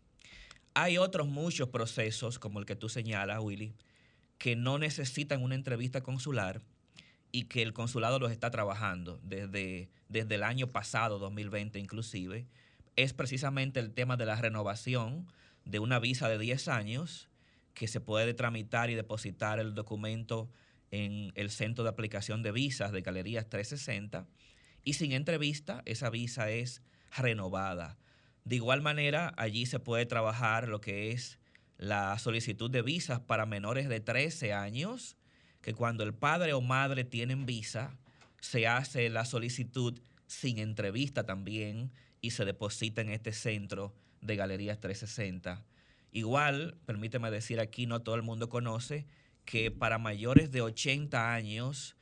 [0.75, 3.75] Hay otros muchos procesos, como el que tú señalas, Willy,
[4.39, 6.63] que no necesitan una entrevista consular
[7.33, 12.47] y que el consulado los está trabajando desde, desde el año pasado, 2020 inclusive,
[12.97, 15.27] es precisamente el tema de la renovación
[15.65, 17.29] de una visa de 10 años
[17.75, 20.51] que se puede tramitar y depositar el documento
[20.91, 24.27] en el centro de aplicación de visas de Galerías 360
[24.85, 26.83] y sin entrevista esa visa es
[27.17, 27.99] renovada.
[28.51, 31.39] De igual manera, allí se puede trabajar lo que es
[31.79, 35.17] la solicitud de visas para menores de 13 años,
[35.61, 37.97] que cuando el padre o madre tienen visa,
[38.41, 44.81] se hace la solicitud sin entrevista también y se deposita en este centro de Galerías
[44.81, 45.65] 360.
[46.11, 49.07] Igual, permíteme decir aquí, no todo el mundo conoce
[49.45, 51.95] que para mayores de 80 años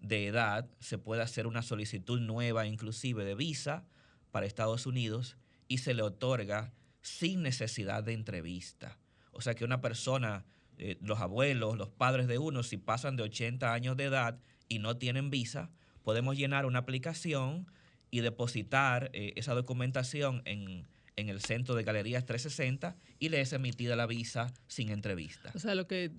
[0.00, 3.86] de edad se puede hacer una solicitud nueva inclusive de visa
[4.32, 5.38] para Estados Unidos
[5.74, 8.96] y se le otorga sin necesidad de entrevista.
[9.32, 10.44] O sea que una persona,
[10.78, 14.78] eh, los abuelos, los padres de uno, si pasan de 80 años de edad y
[14.78, 15.72] no tienen visa,
[16.04, 17.66] podemos llenar una aplicación
[18.12, 23.52] y depositar eh, esa documentación en, en el centro de Galerías 360 y le es
[23.52, 25.50] emitida la visa sin entrevista.
[25.56, 26.12] O sea, lo que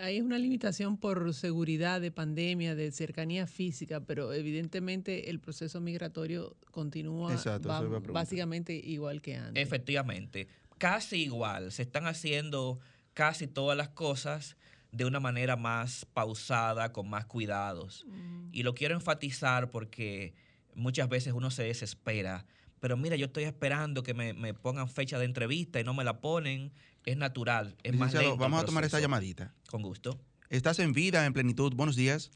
[0.00, 5.80] hay es una limitación por seguridad de pandemia, de cercanía física, pero evidentemente el proceso
[5.80, 7.80] migratorio continúa Exacto, va-
[8.12, 9.62] básicamente igual que antes.
[9.62, 12.80] Efectivamente, casi igual, se están haciendo
[13.14, 14.56] casi todas las cosas
[14.92, 18.06] de una manera más pausada, con más cuidados.
[18.52, 20.34] Y lo quiero enfatizar porque
[20.74, 22.46] muchas veces uno se desespera.
[22.80, 26.02] Pero mira, yo estoy esperando que me, me pongan fecha de entrevista y no me
[26.02, 26.72] la ponen.
[27.10, 29.52] Es natural, es más lento vamos a tomar esta llamadita.
[29.68, 30.16] Con gusto.
[30.48, 31.72] Estás en vida, en plenitud.
[31.74, 32.30] Buenos días.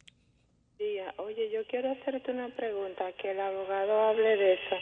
[0.80, 1.14] Día.
[1.18, 4.76] Oye, yo quiero hacerte una pregunta, que el abogado hable de eso,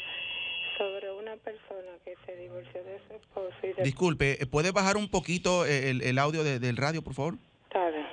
[0.79, 3.83] sobre una persona que se divorció de su esposo y de...
[3.83, 7.35] Disculpe, ¿eh, ¿puede bajar un poquito el, el audio de- del radio, por favor?
[7.65, 8.07] Está bien.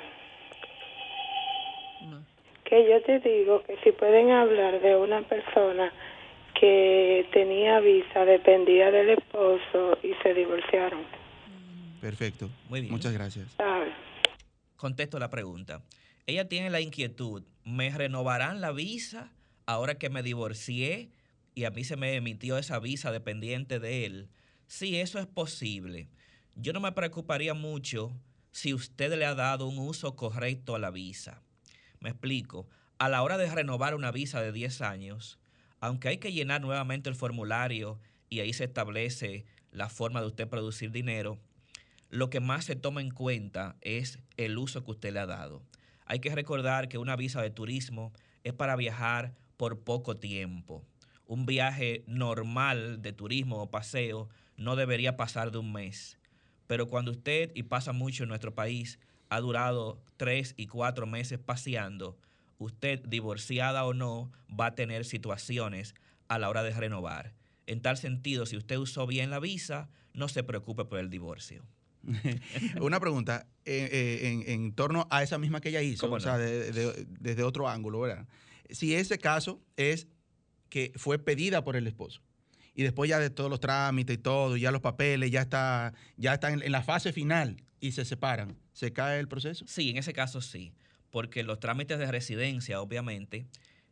[2.12, 2.26] No.
[2.66, 5.94] Que yo te digo que si pueden hablar de una persona
[6.60, 11.04] que tenía visa, dependía del esposo y se divorciaron,
[12.02, 12.50] Perfecto.
[12.70, 12.92] Muy bien.
[12.92, 13.48] Muchas gracias.
[14.76, 15.84] Contesto la pregunta.
[16.26, 19.32] Ella tiene la inquietud, ¿me renovarán la visa
[19.66, 21.12] ahora que me divorcié
[21.56, 24.30] y a mí se me emitió esa visa dependiente de él?
[24.68, 26.08] Sí, eso es posible.
[26.56, 28.12] Yo no me preocuparía mucho
[28.52, 31.42] si usted le ha dado un uso correcto a la visa.
[32.00, 32.68] Me explico.
[33.00, 35.40] A la hora de renovar una visa de 10 años,
[35.80, 40.48] aunque hay que llenar nuevamente el formulario y ahí se establece la forma de usted
[40.48, 41.40] producir dinero,
[42.10, 45.62] lo que más se toma en cuenta es el uso que usted le ha dado.
[46.06, 48.12] Hay que recordar que una visa de turismo
[48.44, 50.84] es para viajar por poco tiempo.
[51.28, 56.18] Un viaje normal de turismo o paseo no debería pasar de un mes.
[56.66, 61.38] Pero cuando usted, y pasa mucho en nuestro país, ha durado tres y cuatro meses
[61.38, 62.18] paseando,
[62.58, 65.94] usted, divorciada o no, va a tener situaciones
[66.28, 67.34] a la hora de renovar.
[67.68, 71.64] En tal sentido, si usted usó bien la visa, no se preocupe por el divorcio.
[72.82, 76.20] Una pregunta eh, eh, en, en torno a esa misma que ella hizo, ¿Cómo o
[76.20, 76.40] sea, no?
[76.40, 78.28] de- de- desde otro ángulo, ¿verdad?
[78.70, 80.08] Si ese caso es
[80.70, 82.22] que fue pedida por el esposo
[82.76, 86.36] y después ya de todos los trámites y todo, ya los papeles, ya está, ya
[86.36, 89.66] están en, en la fase final y se separan, ¿se cae el proceso?
[89.68, 90.74] Sí, en ese caso sí,
[91.10, 93.48] porque los trámites de residencia, obviamente,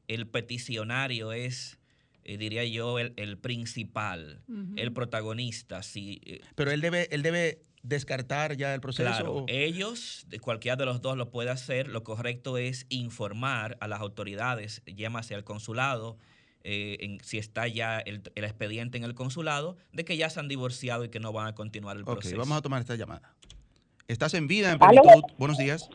[0.07, 1.79] el peticionario es,
[2.23, 4.43] eh, diría yo, el, el principal,
[4.75, 5.81] el protagonista.
[5.83, 9.09] Si, eh, Pero él debe, él debe descartar ya el proceso.
[9.09, 11.87] Claro, o- ellos, de cualquiera de los dos lo puede hacer.
[11.87, 16.17] Lo correcto es informar a las autoridades, llámase al consulado,
[16.63, 20.39] eh, en- si está ya el, el expediente en el consulado, de que ya se
[20.39, 22.35] han divorciado y que no van a continuar el proceso.
[22.37, 23.33] vamos a tomar esta llamada.
[24.07, 25.23] Estás en vida, en plenitud.
[25.37, 25.89] Buenos días.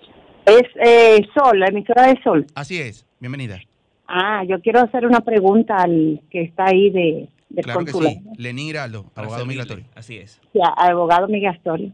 [0.46, 2.46] Es eh, Sol, la emisora de Sol.
[2.54, 3.60] Así es, bienvenida.
[4.08, 8.20] Ah, yo quiero hacer una pregunta al que está ahí de, del Claro que sí.
[8.38, 9.84] Lenín Giraldo, abogado migratorio.
[9.94, 10.40] Así es.
[10.52, 11.92] Sí, al abogado migratorio.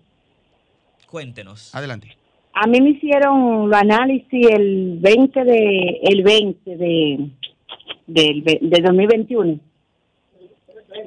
[1.11, 1.75] Cuéntenos.
[1.75, 2.17] Adelante.
[2.55, 7.31] A mí me hicieron los análisis el 20 de el 20 de
[8.07, 9.61] del de 2021,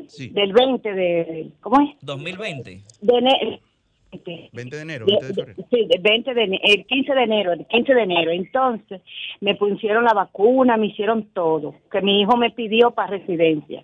[0.07, 0.29] Sí.
[0.29, 1.95] del 20 de ¿cómo es?
[2.01, 2.81] 2020.
[3.01, 3.59] De ene-
[4.11, 5.63] este, 20 de enero, de- 20 de febrero.
[5.71, 8.31] sí, del 20 de el 15 de enero, el 15 de enero.
[8.31, 9.01] Entonces,
[9.41, 13.83] me pusieron la vacuna, me hicieron todo, que mi hijo me pidió para residencia.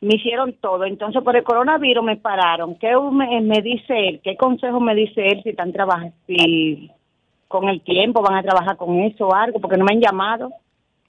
[0.00, 0.84] Me hicieron todo.
[0.84, 2.76] Entonces, por el coronavirus me pararon.
[2.76, 4.20] ¿Qué me, me dice él?
[4.24, 6.90] ¿Qué consejo me dice él si están trabajando, si
[7.48, 9.60] con el tiempo van a trabajar con eso o algo?
[9.60, 10.50] Porque no me han llamado.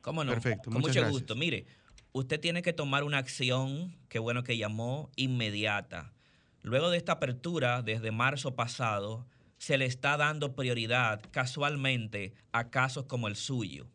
[0.02, 0.32] ¿Cómo no?
[0.32, 1.12] Perfecto, Con muchas mucho gracias.
[1.12, 1.36] gusto.
[1.36, 1.66] Mire,
[2.12, 6.12] usted tiene que tomar una acción, qué bueno que llamó, inmediata.
[6.64, 9.26] Luego de esta apertura, desde marzo pasado,
[9.58, 13.86] se le está dando prioridad casualmente a casos como el suyo.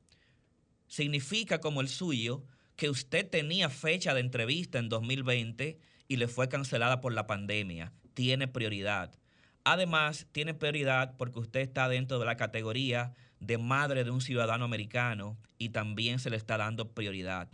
[0.86, 2.44] Significa como el suyo
[2.76, 7.92] que usted tenía fecha de entrevista en 2020 y le fue cancelada por la pandemia.
[8.14, 9.18] Tiene prioridad.
[9.64, 14.64] Además, tiene prioridad porque usted está dentro de la categoría de madre de un ciudadano
[14.64, 17.48] americano y también se le está dando prioridad.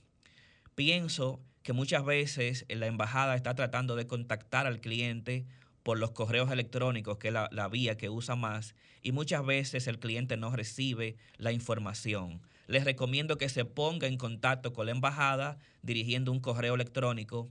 [0.75, 5.47] Pienso que muchas veces la embajada está tratando de contactar al cliente
[5.83, 9.87] por los correos electrónicos, que es la, la vía que usa más, y muchas veces
[9.87, 12.43] el cliente no recibe la información.
[12.73, 17.51] Les recomiendo que se ponga en contacto con la embajada dirigiendo un correo electrónico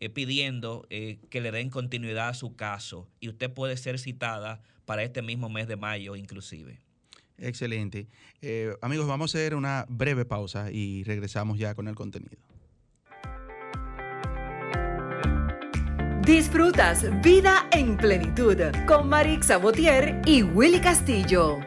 [0.00, 4.62] eh, pidiendo eh, que le den continuidad a su caso y usted puede ser citada
[4.86, 6.80] para este mismo mes de mayo inclusive.
[7.36, 8.08] Excelente.
[8.40, 12.38] Eh, amigos, vamos a hacer una breve pausa y regresamos ya con el contenido.
[16.24, 18.56] Disfrutas Vida en Plenitud
[18.86, 21.60] con Marix Sabotier y Willy Castillo.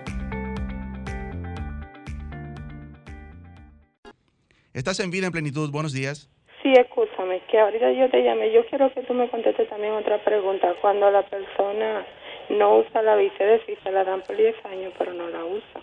[4.76, 5.72] Estás en Vida en Plenitud.
[5.72, 6.30] Buenos días.
[6.62, 8.52] Sí, escúchame, que ahorita yo te llamé.
[8.52, 10.68] Yo quiero que tú me contestes también otra pregunta.
[10.82, 12.06] Cuando la persona
[12.50, 15.46] no usa la visa, es decir, se la dan por 10 años, pero no la
[15.46, 15.82] usa.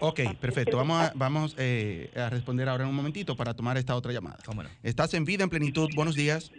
[0.00, 0.76] Ok, perfecto.
[0.76, 4.36] Vamos, a, vamos eh, a responder ahora en un momentito para tomar esta otra llamada.
[4.44, 4.68] ¿Cómo no?
[4.82, 5.88] Estás en Vida en Plenitud.
[5.96, 6.52] Buenos días.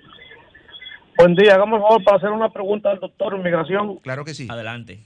[1.15, 3.97] Buen día, hagamos el favor para hacer una pregunta al doctor de inmigración.
[3.97, 4.47] Claro que sí.
[4.49, 4.97] Adelante.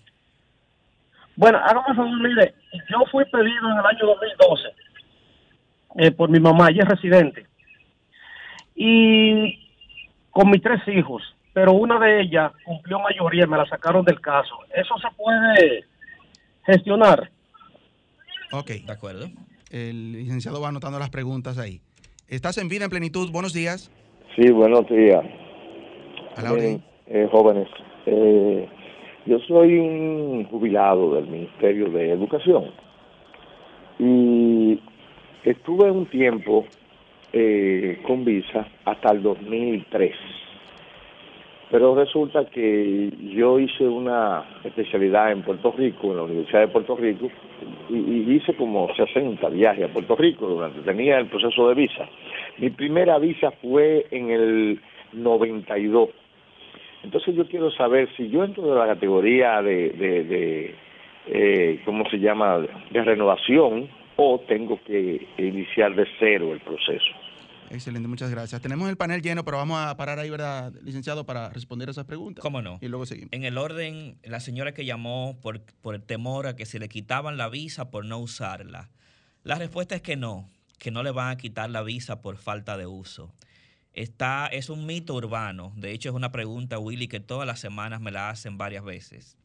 [1.36, 2.54] Bueno, hagamos el favor, mire,
[2.90, 4.81] yo fui pedido en el año 2012
[5.96, 7.46] eh, por mi mamá, ella es residente,
[8.76, 9.60] y
[10.32, 11.22] con mis tres hijos,
[11.54, 14.56] pero una de ellas cumplió mayoría y me la sacaron del caso.
[14.74, 15.86] ¿Eso se puede
[16.66, 17.30] gestionar?
[18.52, 18.70] Ok.
[18.86, 19.28] De acuerdo.
[19.70, 21.82] El licenciado va anotando las preguntas ahí.
[22.28, 23.32] Estás en Vida en Plenitud.
[23.32, 23.92] Buenos días.
[24.36, 25.24] Sí, buenos días.
[26.36, 26.84] A la orden.
[27.08, 27.68] Eh, eh, jóvenes,
[28.06, 28.70] eh,
[29.26, 32.72] yo soy un jubilado del Ministerio de Educación
[34.00, 34.82] y
[35.44, 36.66] estuve un tiempo
[37.34, 40.16] eh, con visa hasta el 2003.
[41.70, 46.98] Pero resulta que yo hice una especialidad en Puerto Rico, en la Universidad de Puerto
[46.98, 47.30] Rico,
[47.90, 52.10] y, hice como 60 viajes a Puerto Rico durante tenía el proceso de visa.
[52.58, 54.82] Mi primera visa fue en el
[55.14, 56.10] 92.
[57.04, 60.76] Entonces yo quiero saber si yo entro de la categoría de, de, de
[61.28, 63.88] eh, ¿cómo se llama?, de renovación
[64.24, 67.12] o tengo que iniciar de cero el proceso.
[67.72, 68.62] Excelente, muchas gracias.
[68.62, 72.44] Tenemos el panel lleno, pero vamos a parar ahí, ¿verdad, licenciado, para responder esas preguntas?
[72.44, 72.78] ¿Cómo no?
[72.82, 73.30] Y luego seguimos.
[73.32, 76.88] En el orden, la señora que llamó por, por el temor a que se le
[76.88, 78.92] quitaban la visa por no usarla.
[79.44, 82.78] La respuesta es que no, que no le van a quitar la visa por falta
[82.78, 83.34] de uso.
[83.94, 85.74] Está, es un mito urbano.
[85.78, 89.38] De hecho, es una pregunta, Willy, que todas las semanas me la hacen varias veces.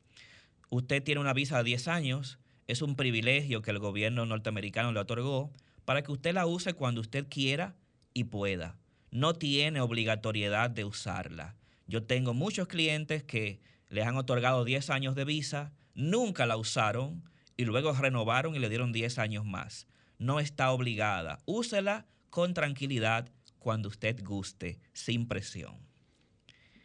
[0.68, 5.00] Usted tiene una visa de 10 años, es un privilegio que el gobierno norteamericano le
[5.00, 5.52] otorgó
[5.84, 7.76] para que usted la use cuando usted quiera
[8.12, 8.76] y pueda.
[9.10, 11.56] No tiene obligatoriedad de usarla.
[11.86, 17.22] Yo tengo muchos clientes que les han otorgado 10 años de visa, nunca la usaron
[17.56, 19.86] y luego renovaron y le dieron 10 años más.
[20.18, 21.38] No está obligada.
[21.46, 25.78] Úsela con tranquilidad cuando usted guste, sin presión.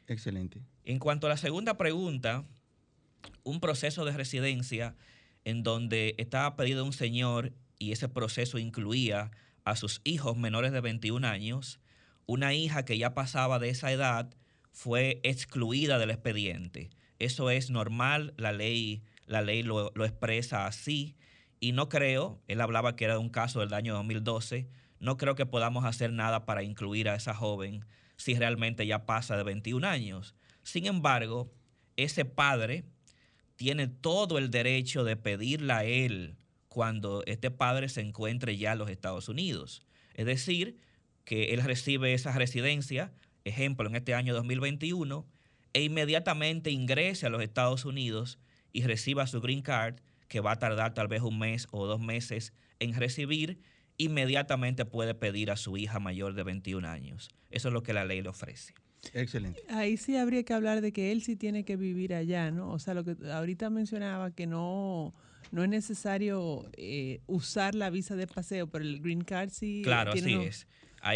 [0.07, 0.61] Excelente.
[0.83, 2.45] En cuanto a la segunda pregunta,
[3.43, 4.95] un proceso de residencia
[5.45, 9.31] en donde estaba pedido un señor y ese proceso incluía
[9.63, 11.79] a sus hijos menores de 21 años,
[12.25, 14.33] una hija que ya pasaba de esa edad
[14.71, 16.89] fue excluida del expediente.
[17.19, 21.15] Eso es normal, la ley, la ley lo, expresa así
[21.59, 25.45] y no creo, él hablaba que era un caso del año 2012, no creo que
[25.45, 27.85] podamos hacer nada para incluir a esa joven
[28.17, 30.35] si realmente ya pasa de 21 años.
[30.63, 31.51] Sin embargo,
[31.97, 32.85] ese padre
[33.61, 36.35] tiene todo el derecho de pedirla a él
[36.67, 39.83] cuando este padre se encuentre ya en los Estados Unidos.
[40.15, 40.79] Es decir,
[41.25, 45.27] que él recibe esa residencia, ejemplo, en este año 2021,
[45.73, 48.39] e inmediatamente ingrese a los Estados Unidos
[48.73, 52.01] y reciba su green card, que va a tardar tal vez un mes o dos
[52.01, 53.61] meses en recibir,
[53.97, 57.29] inmediatamente puede pedir a su hija mayor de 21 años.
[57.51, 58.73] Eso es lo que la ley le ofrece.
[59.13, 59.61] Excelente.
[59.69, 62.71] Ahí sí habría que hablar de que él sí tiene que vivir allá, ¿no?
[62.71, 65.13] O sea, lo que ahorita mencionaba que no,
[65.51, 69.81] no es necesario eh, usar la visa de paseo, pero el green card sí.
[69.83, 70.67] Claro, tiene así uno- es.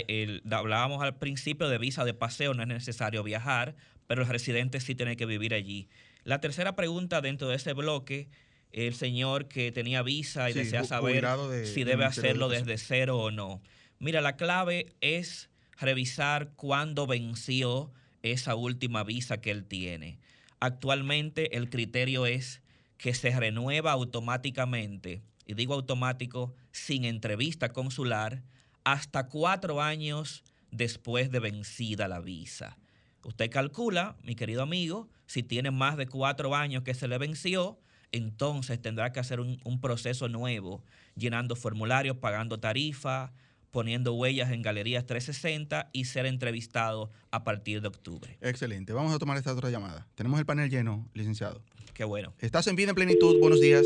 [0.07, 3.75] El- hablábamos al principio de visa de paseo, no es necesario viajar,
[4.07, 5.87] pero el residente sí tiene que vivir allí.
[6.23, 8.29] La tercera pregunta dentro de ese bloque,
[8.71, 13.19] el señor que tenía visa y Sí, desea saber de- si debe hacerlo desde cero
[13.19, 13.61] o no.
[13.99, 20.19] Mira, la clave es revisar cuándo venció esa última visa que él tiene.
[20.59, 22.61] Actualmente el criterio es
[22.97, 28.41] que se renueva automáticamente, y digo automático, sin entrevista consular,
[28.83, 32.77] hasta cuatro años después de vencida la visa.
[33.23, 37.79] Usted calcula, mi querido amigo, si tiene más de cuatro años que se le venció,
[38.11, 40.83] entonces tendrá que hacer un, proceso nuevo,
[41.15, 43.33] llenando formularios, pagando tarifa,
[43.75, 48.37] poniendo huellas en Galerías 360 y ser entrevistado a partir de octubre.
[48.39, 48.93] Excelente.
[48.93, 50.07] Vamos a tomar esta otra llamada.
[50.15, 51.59] Tenemos el panel lleno, licenciado.
[51.93, 52.31] Qué bueno.
[52.39, 53.37] Estás en vida en plenitud.
[53.41, 53.83] Buenos días.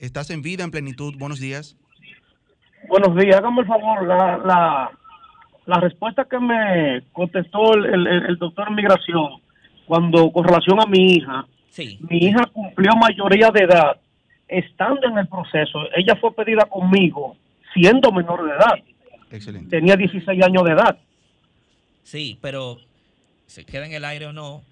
[0.00, 1.14] Estás en vida en plenitud.
[1.16, 1.76] Buenos días.
[2.88, 4.90] Buenos días, hágame el favor, la, la,
[5.66, 9.40] la respuesta que me contestó el, el, el doctor en migración
[9.86, 12.00] cuando con relación a mi hija, Sí.
[12.10, 14.00] mi hija cumplió mayoría de edad,
[14.48, 17.36] estando en el proceso, ella fue pedida conmigo
[17.74, 18.74] siendo menor de edad,
[19.30, 19.70] Excelente.
[19.70, 20.98] tenía 16 años de edad.
[22.02, 22.78] Sí, pero
[23.46, 24.62] se queda en el aire o no,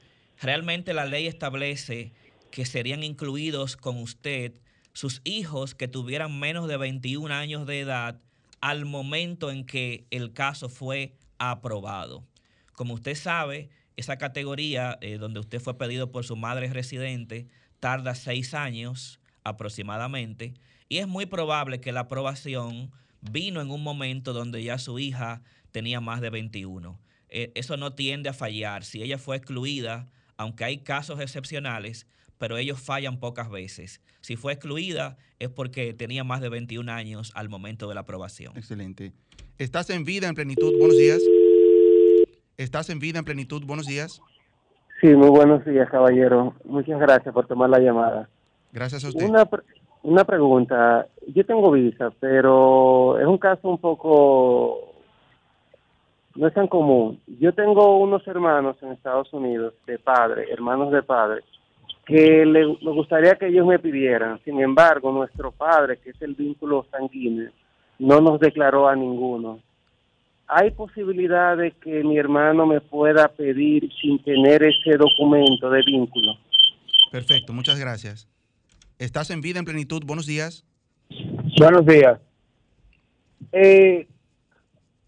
[0.41, 2.13] realmente la ley establece
[2.51, 4.53] que serían incluidos con usted
[4.93, 8.21] sus hijos que tuvieran menos de 21 años de edad
[8.61, 12.25] al momento en que el caso fue aprobado.
[12.73, 17.47] Como usted sabe, esa categoría eh, donde usted fue pedido por su madre residente
[17.79, 20.55] tarda seis años aproximadamente
[20.91, 22.91] y es muy probable que la aprobación
[23.23, 26.99] vino en un momento donde ya su hija tenía más de 21.
[27.29, 28.83] Eh, eso no tiende a fallar.
[28.83, 34.01] Si ella fue excluida, aunque hay casos excepcionales, pero ellos fallan pocas veces.
[34.21, 38.57] Si fue excluida es porque tenía más de 21 años al momento de la aprobación.
[38.57, 39.13] Excelente.
[39.59, 40.77] Estás en vida, en plenitud.
[40.77, 41.23] Buenos días.
[42.57, 43.63] Estás en vida, en plenitud.
[43.65, 44.21] Buenos días.
[45.01, 46.57] Sí, muy buenos días, caballero.
[46.65, 48.29] Muchas gracias por tomar la llamada.
[48.73, 49.29] Gracias a usted.
[49.29, 49.49] Una,
[50.03, 51.07] una pregunta.
[51.29, 54.87] Yo tengo visa, pero es un caso un poco...
[56.37, 57.21] No es tan común.
[57.41, 61.43] Yo tengo unos hermanos en Estados Unidos de padre, hermanos de padre,
[62.07, 64.41] que le, me gustaría que ellos me pidieran.
[64.45, 67.51] Sin embargo, nuestro padre, que es el vínculo sanguíneo,
[67.99, 69.59] no nos declaró a ninguno.
[70.47, 76.33] ¿Hay posibilidad de que mi hermano me pueda pedir sin tener ese documento de vínculo?
[77.11, 78.29] Perfecto, muchas gracias.
[79.01, 80.03] Estás en vida en plenitud.
[80.05, 80.63] Buenos días.
[81.59, 82.21] Buenos días.
[83.51, 84.07] Eh,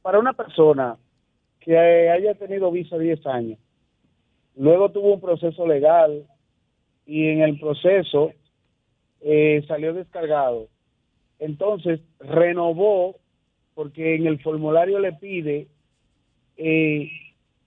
[0.01, 0.97] para una persona
[1.61, 3.59] que haya tenido visa 10 años,
[4.57, 6.25] luego tuvo un proceso legal
[7.05, 8.33] y en el proceso
[9.21, 10.69] eh, salió descargado.
[11.39, 13.17] Entonces renovó
[13.75, 15.69] porque en el formulario le pide,
[16.57, 17.11] eh,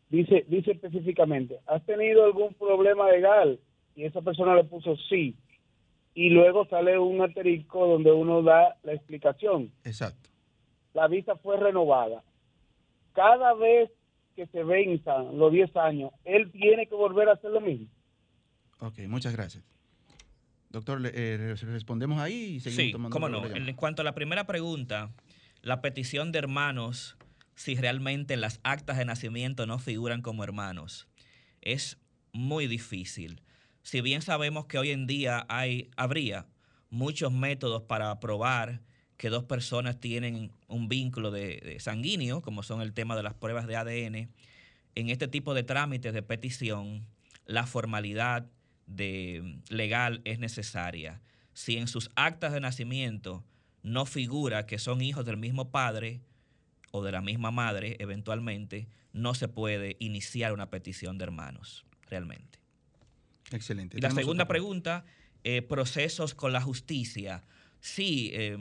[0.09, 3.59] dice, dice específicamente, ¿has tenido algún problema legal?
[3.95, 5.35] Y esa persona le puso sí.
[6.15, 9.71] Y luego sale un asterisco donde uno da la explicación.
[9.83, 10.29] Exacto.
[10.93, 12.23] La visa fue renovada.
[13.13, 13.91] Cada vez
[14.35, 17.87] que se venzan los 10 años, él tiene que volver a hacer lo mismo.
[18.79, 19.63] Ok, muchas gracias.
[20.69, 23.45] Doctor, eh, respondemos ahí y seguimos sí, tomando cómo no.
[23.45, 25.11] En cuanto a la primera pregunta,
[25.61, 27.17] la petición de hermanos,
[27.55, 31.07] si realmente las actas de nacimiento no figuran como hermanos,
[31.61, 31.97] es
[32.33, 33.41] muy difícil.
[33.85, 36.47] Si bien sabemos que hoy en día hay, habría
[36.89, 38.81] muchos métodos para probar
[39.15, 43.67] que dos personas tienen un vínculo de, sanguíneo, como son el tema de las pruebas
[43.67, 44.31] de ADN,
[44.95, 47.05] en este tipo de trámites de petición,
[47.45, 48.47] la formalidad
[48.87, 51.21] de legal es necesaria.
[51.53, 53.43] Si en sus actas de nacimiento
[53.83, 56.21] no figura que son hijos del mismo padre
[56.89, 62.64] o de la misma madre, eventualmente, no se puede iniciar una petición de hermanos, realmente.
[63.51, 63.97] Excelente.
[63.97, 65.05] Y la segunda pregunta,
[65.43, 67.43] eh, procesos con la justicia.
[67.79, 68.57] Sí, eh,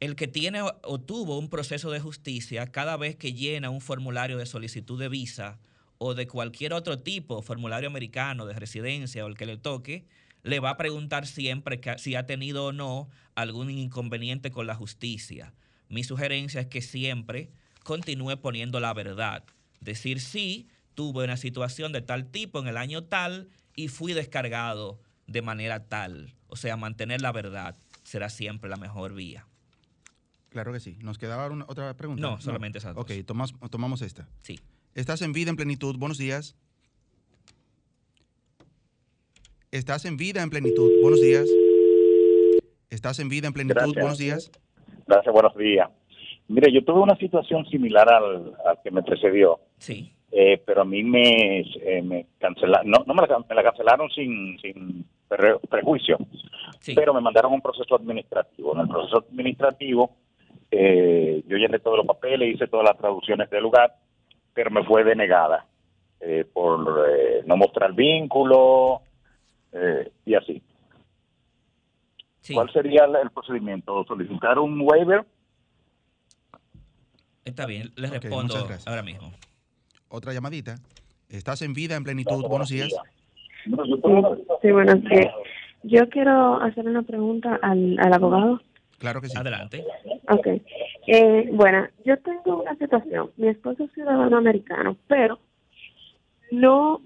[0.00, 3.80] el que tiene o, o tuvo un proceso de justicia, cada vez que llena un
[3.80, 5.58] formulario de solicitud de visa
[5.98, 10.06] o de cualquier otro tipo, formulario americano de residencia o el que le toque,
[10.42, 14.74] le va a preguntar siempre que- si ha tenido o no algún inconveniente con la
[14.74, 15.52] justicia.
[15.90, 17.50] Mi sugerencia es que siempre
[17.84, 19.44] continúe poniendo la verdad.
[19.80, 20.68] Decir sí,
[21.00, 25.88] tuve una situación de tal tipo en el año tal y fui descargado de manera
[25.88, 26.34] tal.
[26.48, 29.46] O sea, mantener la verdad será siempre la mejor vía.
[30.50, 30.98] Claro que sí.
[31.00, 32.20] ¿Nos quedaba una- otra pregunta?
[32.20, 33.02] No, solamente esas dos.
[33.04, 34.28] Ok, tomas- tomamos esta.
[34.42, 34.60] Sí.
[34.94, 35.96] Estás en vida en plenitud.
[35.96, 36.54] Buenos días.
[39.70, 40.90] Estás en vida en plenitud.
[41.00, 41.48] Buenos días.
[42.90, 43.74] Estás en vida en plenitud.
[43.80, 43.94] Gracias.
[44.02, 44.50] Buenos días.
[45.06, 45.88] Gracias, buenos días.
[46.48, 50.12] Mire, yo tuve una situación similar al, al que me precedió, Sí.
[50.32, 54.08] Eh, pero a mí me, eh, me cancelaron, no, no me, la, me la cancelaron
[54.10, 56.18] sin, sin pre- prejuicio,
[56.94, 58.74] pero me mandaron un proceso administrativo.
[58.74, 60.16] En el proceso administrativo
[60.70, 63.96] eh, yo llené todos los papeles, hice todas las traducciones del lugar,
[64.54, 65.66] pero me fue denegada
[66.20, 69.02] eh, por eh, no mostrar vínculo
[69.72, 70.62] eh, y así.
[72.54, 74.04] ¿Cuál sería el, el procedimiento?
[74.04, 75.24] ¿Solicitar un waiver?
[77.44, 78.54] Está bien, les Ok, respondo
[78.86, 79.32] ahora mismo.
[80.10, 80.74] Otra llamadita.
[81.28, 82.44] Estás en vida en plenitud.
[82.48, 82.92] Buenos días.
[83.64, 85.28] Sí, bueno, sí.
[85.84, 88.60] Yo quiero hacer una pregunta al, al abogado.
[88.98, 89.38] Claro que sí.
[89.38, 89.84] Adelante.
[90.28, 90.46] Ok.
[91.06, 93.30] Eh, bueno, yo tengo una situación.
[93.36, 95.38] Mi esposo es ciudadano americano, pero
[96.50, 97.00] no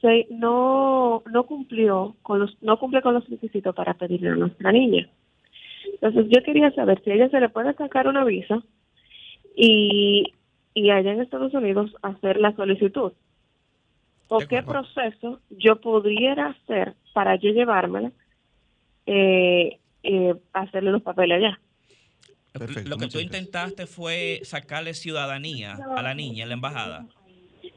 [0.00, 4.72] se, no no cumplió con los no cumple con los requisitos para pedirle a nuestra
[4.72, 5.06] niña.
[5.92, 8.62] Entonces yo quería saber si a ella se le puede sacar una visa
[9.54, 10.32] y
[10.74, 13.12] y allá en Estados Unidos hacer la solicitud.
[14.28, 18.12] ¿O qué proceso yo pudiera hacer para yo llevármela
[19.06, 21.60] eh, eh, a hacerle los papeles allá?
[22.52, 23.22] Perfecto, Lo que tú gracias.
[23.24, 27.06] intentaste fue sacarle ciudadanía a la niña en la embajada.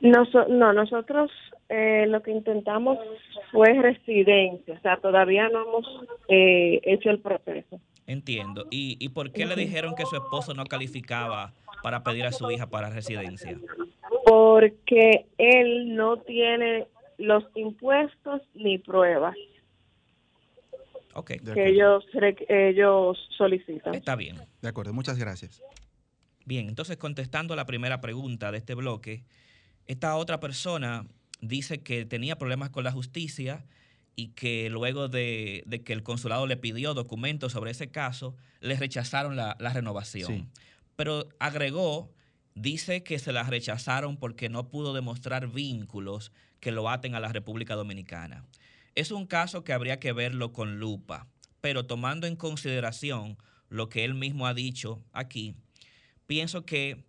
[0.02, 1.32] Noso- no, nosotros
[1.70, 2.98] eh, lo que intentamos
[3.52, 5.86] fue residencia, o sea, todavía no hemos
[6.28, 7.80] eh, hecho el proceso.
[8.08, 8.66] Entiendo.
[8.72, 11.54] ¿Y, y por qué le dijeron que su esposo no calificaba
[11.84, 13.60] para pedir a su hija para residencia?
[14.26, 19.36] Porque él no tiene los impuestos ni pruebas
[21.14, 21.32] Ok.
[21.54, 22.06] que ellos,
[22.48, 23.94] ellos solicitan.
[23.96, 24.38] Está bien.
[24.62, 25.62] De acuerdo, muchas gracias.
[26.46, 29.24] Bien, entonces contestando a la primera pregunta de este bloque,
[29.88, 31.06] esta otra persona
[31.42, 33.66] dice que tenía problemas con la justicia
[34.16, 38.76] y que luego de, de que el consulado le pidió documentos sobre ese caso, le
[38.76, 40.28] rechazaron la, la renovación.
[40.28, 40.46] Sí.
[41.02, 42.14] Pero agregó,
[42.54, 47.34] dice que se la rechazaron porque no pudo demostrar vínculos que lo aten a la
[47.34, 48.46] República Dominicana.
[48.94, 51.28] Es un caso que habría que verlo con lupa,
[51.60, 55.56] pero tomando en consideración lo que él mismo ha dicho aquí,
[56.28, 57.04] pienso que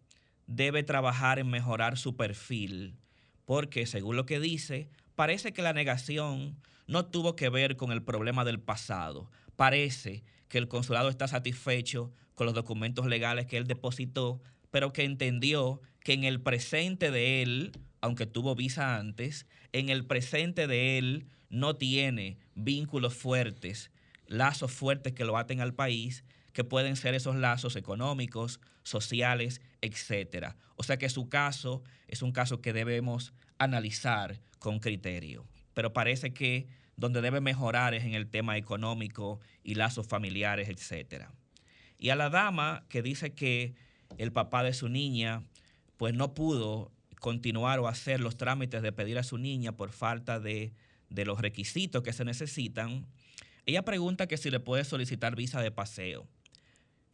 [0.46, 2.96] debe trabajar en mejorar su perfil,
[3.44, 8.02] porque según lo que dice, parece que la negación no tuvo que ver con el
[8.02, 9.30] problema del pasado.
[9.54, 15.04] Parece que el consulado está satisfecho con los documentos legales que él depositó, pero que
[15.04, 20.98] entendió que en el presente de él, aunque tuvo visa antes, en el presente de
[20.98, 23.90] él no tiene vínculos fuertes,
[24.26, 30.56] lazos fuertes que lo aten al país, que pueden ser esos lazos económicos, sociales, etcétera.
[30.76, 35.46] O sea que su caso es un caso que debemos analizar con criterio.
[35.74, 41.32] Pero parece que donde debe mejorar es en el tema económico y lazos familiares, etcétera.
[42.02, 43.76] Y a la dama que dice que
[44.18, 45.44] el papá de su niña
[45.98, 46.90] pues no pudo
[47.20, 50.72] continuar o hacer los trámites de pedir a su niña por falta de,
[51.10, 53.06] de los requisitos que se necesitan,
[53.66, 56.26] ella pregunta que si le puede solicitar visa de paseo.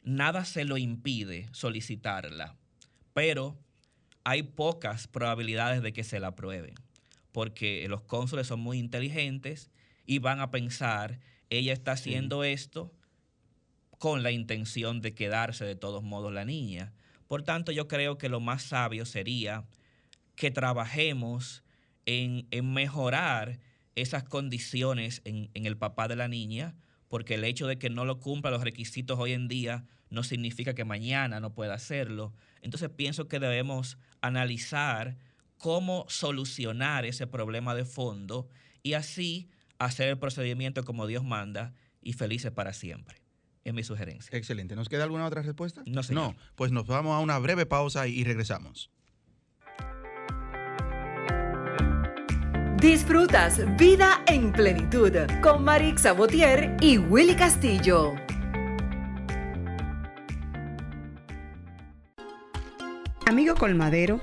[0.04, 2.56] Nada se lo impide solicitarla,
[3.12, 3.58] pero
[4.24, 6.76] hay pocas probabilidades de que se la aprueben,
[7.32, 9.70] porque los cónsules son muy inteligentes
[10.06, 11.20] y van a pensar,
[11.50, 12.90] ella está haciendo esto
[13.98, 16.92] con la intención de quedarse de todos modos la niña.
[17.26, 19.64] Por tanto, yo creo que lo más sabio sería
[20.34, 21.62] que trabajemos
[22.06, 23.58] en, mejorar
[23.96, 26.76] esas condiciones en el papá de la niña,
[27.08, 30.74] porque el hecho de que no lo cumpla los requisitos hoy en día no significa
[30.74, 32.32] que mañana no pueda hacerlo.
[32.62, 35.18] Entonces pienso que debemos analizar
[35.56, 38.48] cómo solucionar ese problema de fondo
[38.82, 43.27] y así hacer el procedimiento como Dios manda y felices para siempre.
[43.68, 44.34] Es mi sugerencia.
[44.34, 44.74] Excelente.
[44.74, 45.82] ¿Nos queda alguna otra respuesta?
[45.84, 46.22] No, señor.
[46.22, 48.90] No, pues nos vamos a una breve pausa y, y regresamos.
[52.80, 55.12] Disfrutas Vida en Plenitud
[55.42, 58.14] con Marix Sabotier y Willy Castillo.
[63.26, 64.22] Amigo colmadero,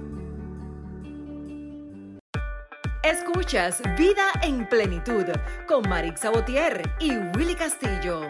[3.03, 5.25] Escuchas Vida en Plenitud
[5.67, 8.29] con Marix Sabotier y Willy Castillo.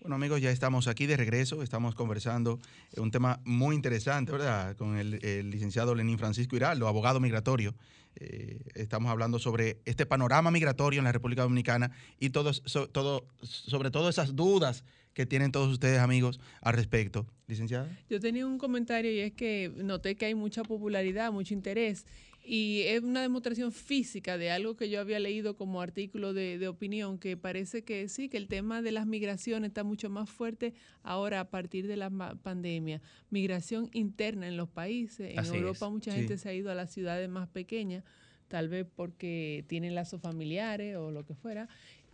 [0.00, 2.58] Bueno amigos, ya estamos aquí de regreso, estamos conversando
[2.92, 4.76] eh, un tema muy interesante, ¿verdad?
[4.76, 7.74] Con el, el licenciado Lenín Francisco Hiraldo, abogado migratorio.
[8.16, 13.26] Eh, estamos hablando sobre este panorama migratorio en la República Dominicana y todos, so- todo,
[13.42, 17.26] sobre todo esas dudas que tienen todos ustedes amigos al respecto.
[17.46, 17.88] Licenciada.
[18.10, 22.04] Yo tenía un comentario y es que noté que hay mucha popularidad, mucho interés
[22.46, 26.68] y es una demostración física de algo que yo había leído como artículo de, de
[26.68, 30.72] opinión, que parece que sí, que el tema de las migraciones está mucho más fuerte
[31.02, 33.02] ahora a partir de la pandemia.
[33.30, 35.32] Migración interna en los países.
[35.32, 36.18] En Así es, Europa mucha sí.
[36.18, 38.04] gente se ha ido a las ciudades más pequeñas,
[38.46, 41.68] tal vez porque tienen lazos familiares o lo que fuera.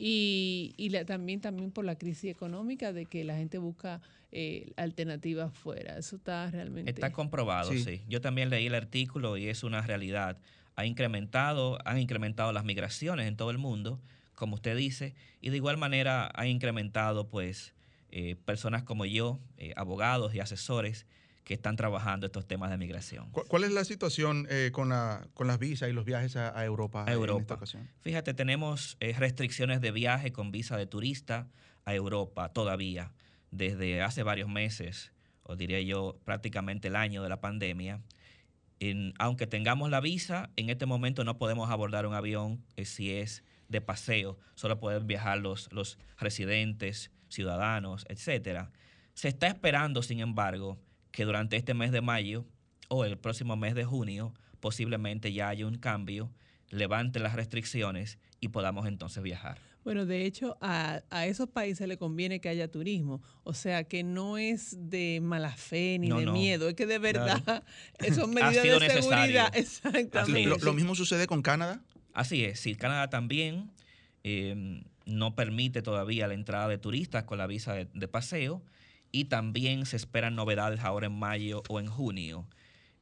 [0.04, 4.00] Y, y la- también, también por la crisis económica de que la gente busca
[4.32, 5.96] eh, alternativas fuera.
[5.96, 6.90] Eso está realmente...
[6.90, 7.78] Está comprobado, Sí.
[7.84, 8.02] sí.
[8.08, 10.38] Yo también leí el artículo y es una realidad.
[10.74, 14.00] Ha incrementado, han incrementado las migraciones en todo el mundo,
[14.34, 17.72] como usted dice, y de igual manera ha incrementado, pues,
[18.10, 21.06] eh, personas como yo, eh, abogados y asesores,
[21.44, 23.30] que están trabajando estos temas de migración.
[23.30, 27.04] ¿Cuál es la situación eh, con, la, con las visas y los viajes a, Europa,
[27.06, 27.88] a Europa en esta ocasión?
[28.00, 31.48] Fíjate, tenemos eh, restricciones de viaje con visa de turista
[31.84, 33.12] a Europa todavía
[33.50, 35.12] desde hace varios meses,
[35.42, 38.00] o diría yo prácticamente el año de la pandemia.
[39.18, 43.44] aunque tengamos la visa, en este momento no podemos abordar un avión eh, si es
[43.68, 48.68] de paseo, solo pueden viajar los, los residentes, ciudadanos, etc.
[49.14, 50.78] Se está esperando, sin embargo,
[51.12, 52.44] que durante este mes de mayo
[52.88, 56.30] o el próximo mes de junio posiblemente ya haya un cambio,
[56.70, 59.58] levante las restricciones y podamos entonces viajar.
[59.84, 63.20] Bueno, de hecho, a, esos países le conviene que haya turismo.
[63.42, 67.64] O sea, que no es de mala fe ni de miedo, es que de verdad
[68.14, 69.50] son medidas de seguridad.
[69.56, 70.48] Exactamente.
[70.48, 71.82] ¿Lo, ¿Lo, mismo sucede con Canadá?
[72.12, 73.70] Así es, sí, Canadá también
[74.22, 78.62] em, no permite todavía la entrada de turistas con la visa de, paseo
[79.12, 82.48] y también se esperan novedades ahora en mayo o en junio.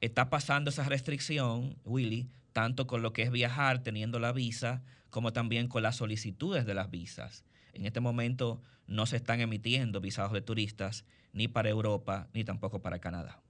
[0.00, 5.32] Está pasando esa restricción, Willy, tanto con lo que es viajar teniendo la visa, como
[5.32, 7.44] también con las solicitudes de las visas.
[7.72, 12.82] En este momento no se están emitiendo visados de turistas ni para Europa ni tampoco
[12.82, 13.40] para Canadá.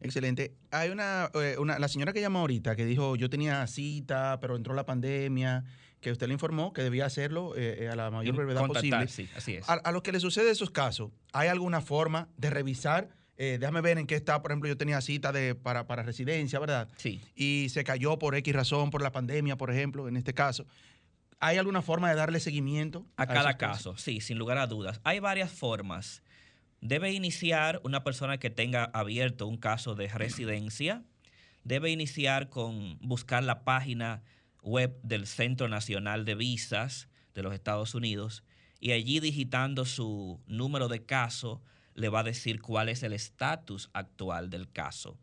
[0.00, 0.54] Excelente.
[0.70, 4.56] Hay una, eh, una, la señora que llamó ahorita que dijo yo tenía cita, pero
[4.56, 5.64] entró la pandemia,
[6.06, 9.08] que usted le informó que debía hacerlo eh, eh, a la mayor brevedad posible.
[9.08, 9.68] Sí, así es.
[9.68, 13.10] A, a los que le sucede esos casos, ¿hay alguna forma de revisar?
[13.36, 16.88] déjame ver en qué está, por ejemplo, yo tenía cita de, para, para residencia, ¿verdad?
[16.96, 17.20] Sí.
[17.34, 20.64] Y se cayó por X razón, por la pandemia, por ejemplo, en este caso.
[21.38, 23.04] ¿Hay alguna forma de darle seguimiento?
[23.16, 25.02] A, cada caso, sí, sin lugar a dudas.
[25.04, 26.22] Hay varias formas
[26.80, 31.02] debe iniciar una persona que tenga abierto un caso de residencia,
[31.64, 34.22] debe iniciar con buscar la página
[34.66, 38.44] web del Centro Nacional de Visas de los Estados Unidos
[38.80, 41.62] y allí digitando su número de caso
[41.94, 45.16] le va a decir cuál es el estatus actual del caso.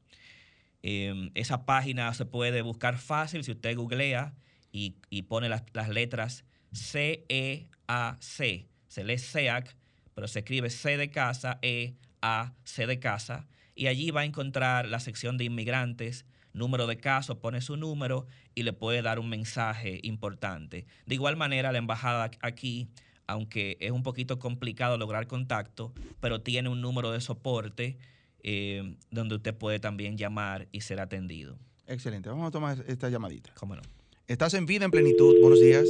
[0.82, 4.34] Em, esa página se puede buscar fácil si usted googlea
[4.72, 9.78] y, pone las, las letras C-E-A-C, se lee SEAC
[10.14, 14.26] pero se escribe C de casa, E, A, C de casa, y allí va a
[14.26, 19.20] encontrar la sección de inmigrantes, número de casos, pone su número y le puede dar
[19.20, 20.86] un mensaje importante.
[21.06, 22.88] De igual manera, la embajada aquí,
[23.28, 27.98] aunque es un poquito complicado lograr contacto, pero tiene un número de soporte
[28.44, 31.58] eh, donde usted puede también llamar y ser atendido.
[31.88, 33.52] Excelente, vamos a tomar esta llamadita.
[33.60, 33.82] ¿Cómo no?
[34.28, 35.90] Estás en vida en plenitud, buenos días.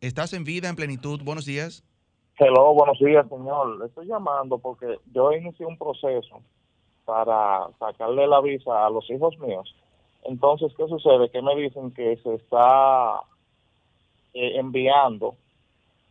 [0.00, 1.84] Estás en vida en plenitud, buenos días.
[2.38, 3.78] Hello, buenos días, señor.
[3.78, 6.42] Le estoy llamando porque yo inicié un proceso
[7.06, 9.74] para sacarle la visa a los hijos míos.
[10.24, 11.30] Entonces, ¿qué sucede?
[11.30, 13.20] Que me dicen que se está
[14.34, 15.36] eh, enviando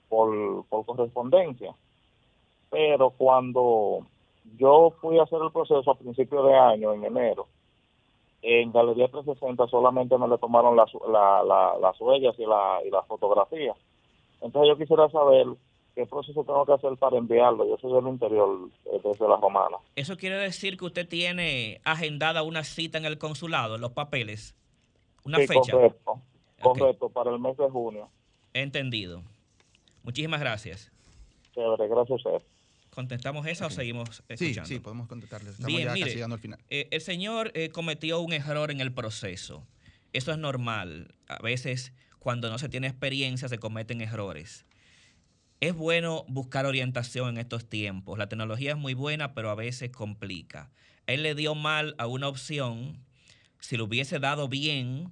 [0.09, 1.75] por, por correspondencia.
[2.71, 4.07] Pero cuando
[4.57, 7.47] yo fui a hacer el proceso a principio de año, en enero,
[8.41, 13.73] en Galería 360 solamente me le tomaron las, las huellas y la, y la fotografía.
[14.41, 15.47] Entonces yo quisiera saber
[15.95, 17.67] ¿qué proceso tengo que hacer para enviarlo?
[17.67, 19.77] Yo soy del interior, eh, desde la Romana.
[19.95, 24.55] ¿Eso quiere decir que usted tiene agendada una cita en el consulado, en los papeles?
[25.23, 25.71] ¿Una sí, fecha?
[25.71, 26.21] Correcto,
[26.61, 28.09] correcto, para el mes de junio.
[28.53, 29.23] Entendido.
[30.03, 30.91] Muchísimas gracias.
[31.53, 32.47] Chévere, gracias a usted.
[32.93, 34.67] ¿Contestamos esa o seguimos escuchando?
[34.67, 35.49] Sí, sí, podemos contestarle.
[35.49, 36.59] Estamos Bien, ya casi al final.
[36.69, 39.63] Eh, el señor eh, cometió un error en el proceso.
[40.13, 41.13] Eso es normal.
[41.27, 44.65] A veces, cuando no se tiene experiencia, se cometen errores
[45.59, 48.17] es bueno buscar orientación en estos tiempos.
[48.17, 50.69] La tecnología es muy buena, pero a veces complica.
[51.07, 52.99] Él le dio mal a una opción.
[53.59, 55.11] Si lo hubiese dado bien,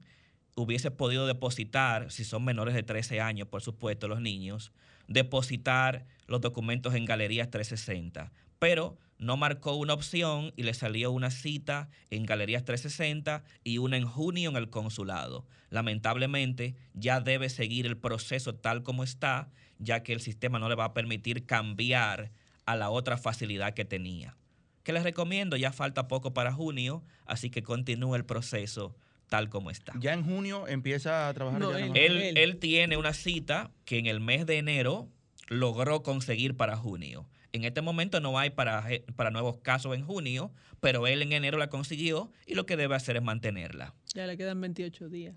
[0.55, 4.71] hubiese podido depositar, si son menores de 13 años, por supuesto, los niños,
[5.07, 8.31] depositar los documentos en Galerías 360.
[8.59, 13.97] Pero no marcó una opción y le salió una cita en Galerías 360 y una
[13.97, 15.47] en junio en el consulado.
[15.69, 19.49] Lamentablemente, ya debe seguir el proceso tal como está
[19.79, 22.31] ya que el sistema no le va a permitir cambiar
[22.65, 24.37] a la otra facilidad que tenía.
[24.83, 25.55] ¿Qué les recomiendo?
[25.55, 28.95] Ya falta poco para junio, así que continúe el proceso
[29.29, 29.93] tal como está.
[29.99, 31.61] Ya en junio empieza a trabajar.
[31.95, 35.09] él, él, tiene una cita que en el mes de enero
[35.47, 37.27] logró conseguir para junio.
[37.53, 38.85] En este momento no hay para,
[39.15, 42.95] para nuevos casos en junio, pero él en enero la consiguió y lo que debe
[42.95, 43.93] hacer es mantenerla.
[44.13, 45.35] Ya le quedan 28 días.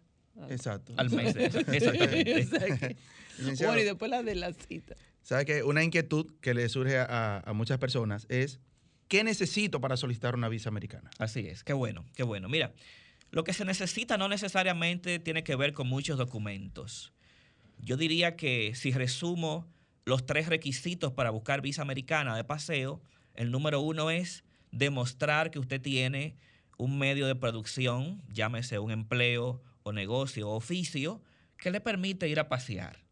[0.49, 0.95] Exacto.
[0.97, 1.37] Al mes.
[1.37, 2.97] exactamente.
[3.39, 4.97] bueno, y después la de la cita.
[5.23, 8.61] ¿Sabe que Una inquietud que le surge a, muchas personas es,
[9.09, 11.11] ¿qué necesito para solicitar una visa americana?
[11.19, 12.49] Así es, qué bueno, qué bueno.
[12.49, 12.73] Mira,
[13.31, 17.13] lo que se necesita no necesariamente tiene que ver con muchos documentos.
[17.79, 19.67] Yo diría que si resumo
[20.07, 23.03] los tres requisitos para buscar visa americana de paseo,
[23.35, 26.37] El número uno es demostrar que usted tiene
[26.79, 31.21] un medio de producción, llámese un empleo o negocio o oficio,
[31.59, 33.05] que le permite ir a pasear.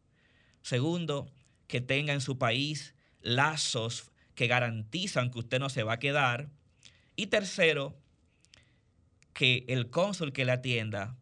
[0.62, 1.30] Segundo,
[1.66, 6.49] que tenga en su país lazos que garantizan que usted no se va a quedar.
[7.16, 7.95] Y tercero,
[9.34, 11.18] que el cónsul que le atienda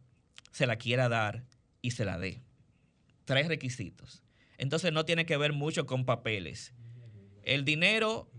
[0.51, 1.43] se la quiera dar
[1.81, 2.41] y se la dé.
[3.25, 4.23] Tres requisitos.
[4.63, 6.73] Entonces no tiene que ver mucho con papeles.
[7.43, 8.31] El dinero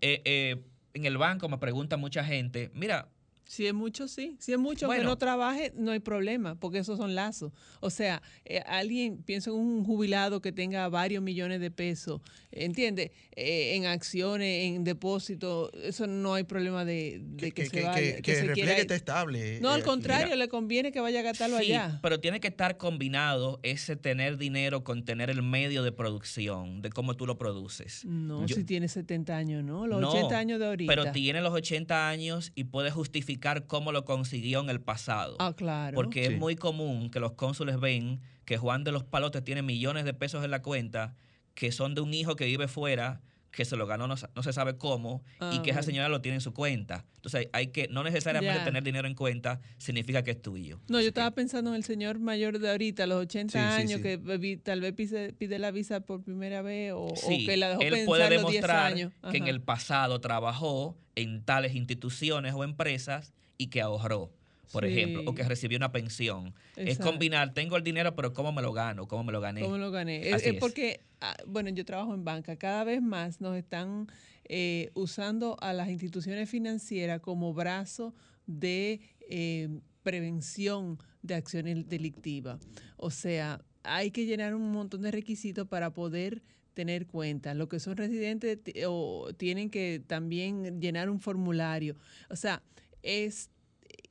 [0.00, 0.64] eh, eh,
[0.94, 3.10] en el banco, me pregunta mucha gente, mira,
[3.48, 4.36] si es mucho, sí.
[4.40, 7.50] Si es mucho que no trabaje, no hay problema, porque esos son lazos.
[7.80, 12.20] O sea, eh, alguien, pienso en un jubilado que tenga varios millones de pesos,
[12.52, 13.10] ¿entiende?
[13.34, 18.20] Eh, en acciones, en depósitos, eso no hay problema de, que, se vaya.
[18.20, 19.60] Que, refleje esté estable.
[19.62, 22.00] No, al eh, contrario, le conviene que vaya a gastarlo sí, allá.
[22.02, 26.90] pero tiene que estar combinado ese tener dinero con tener el medio de producción, de
[26.90, 28.04] cómo tú lo produces.
[28.04, 29.86] No, si tiene 70 años, ¿no?
[29.86, 30.92] Los 80 años de ahorita.
[30.94, 35.36] Pero tiene los 80 años y puede justificar cómo lo consiguió en el pasado.
[35.38, 35.94] Ah, claro.
[35.94, 40.04] Porque es muy común que los cónsules ven que Juan de los Palotes tiene millones
[40.04, 41.14] de pesos en la cuenta
[41.54, 43.20] que son de un hijo que vive fuera
[43.58, 46.40] que se lo ganó no, se sabe cómo y que esa señora lo tiene en
[46.40, 47.04] su cuenta.
[47.16, 50.78] Entonces hay que, no necesariamente tener dinero en cuenta significa que es tuyo.
[50.86, 54.80] No, yo estaba pensando en el señor mayor de ahorita, los 80 años, que tal
[54.80, 59.36] vez pide, la visa por primera vez o, que la dejó él puede demostrar que
[59.36, 64.30] en el pasado trabajó en tales instituciones o empresas y que ahorró
[64.72, 66.54] por ejemplo, o que recibió una pensión.
[66.76, 69.08] Es combinar, tengo el dinero, pero ¿cómo me lo gano?
[69.08, 69.60] ¿Cómo me lo gané?
[69.60, 70.30] ¿Cómo lo gané?
[70.30, 74.08] es, porque, ah, bueno, yo trabajo en banca, cada vez más nos están
[74.44, 78.14] eh, usando a las instituciones financieras como brazo
[78.46, 79.68] de eh,
[80.02, 82.58] prevención de acciones delictivas.
[82.96, 86.42] O sea, hay que llenar un montón de requisitos para poder
[86.74, 87.54] tener cuenta.
[87.54, 91.96] Los que son residentes o tienen que también llenar un formulario.
[92.30, 92.62] O sea,
[93.02, 93.50] es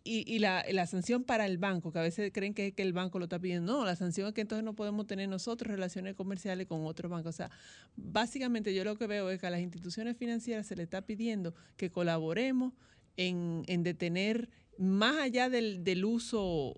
[0.07, 3.25] y, la, sanción para el banco, que a veces creen que, que, el banco lo
[3.25, 3.73] está pidiendo.
[3.73, 7.35] No, la sanción es que entonces no podemos tener nosotros relaciones comerciales con otros bancos.
[7.35, 7.51] O sea,
[7.95, 11.53] básicamente yo lo que veo es que a las instituciones financieras se le está pidiendo
[11.75, 12.73] que colaboremos
[13.17, 16.75] en, en detener, más allá del, del uso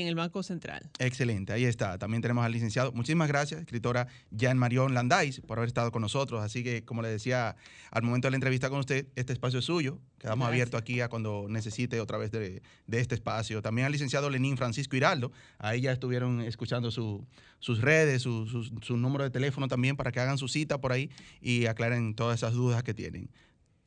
[0.00, 0.90] en el Banco Central.
[0.98, 1.96] Excelente, ahí está.
[1.96, 2.90] También tenemos al licenciado.
[2.90, 6.42] Muchísimas gracias, escritora Jan Marion Landais, por haber estado con nosotros.
[6.42, 7.54] Así que, como le decía
[7.92, 10.00] al momento de la entrevista con usted, este espacio es suyo.
[10.18, 13.62] Quedamos abiertos aquí a cuando necesite otra vez de, de este espacio.
[13.62, 15.30] También al licenciado Lenín Francisco Hiraldo.
[15.58, 20.48] Ahí ya estuvieron escuchando sus redes, su, número de teléfono también para que hagan su
[20.48, 21.10] cita por ahí
[21.42, 23.28] y aclaren todas esas dudas que tienen.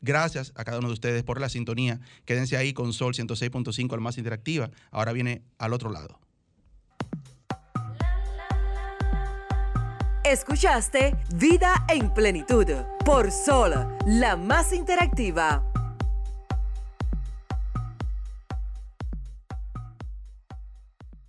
[0.02, 2.00] Gracias a cada uno de ustedes por la sintonía.
[2.26, 4.70] Quédense ahí con Sol 106.5, al más interactiva.
[4.92, 6.20] Ahora viene al otro lado.
[10.24, 12.68] Escuchaste Vida en Plenitud
[13.04, 13.74] por Sol,
[14.06, 15.64] la más interactiva.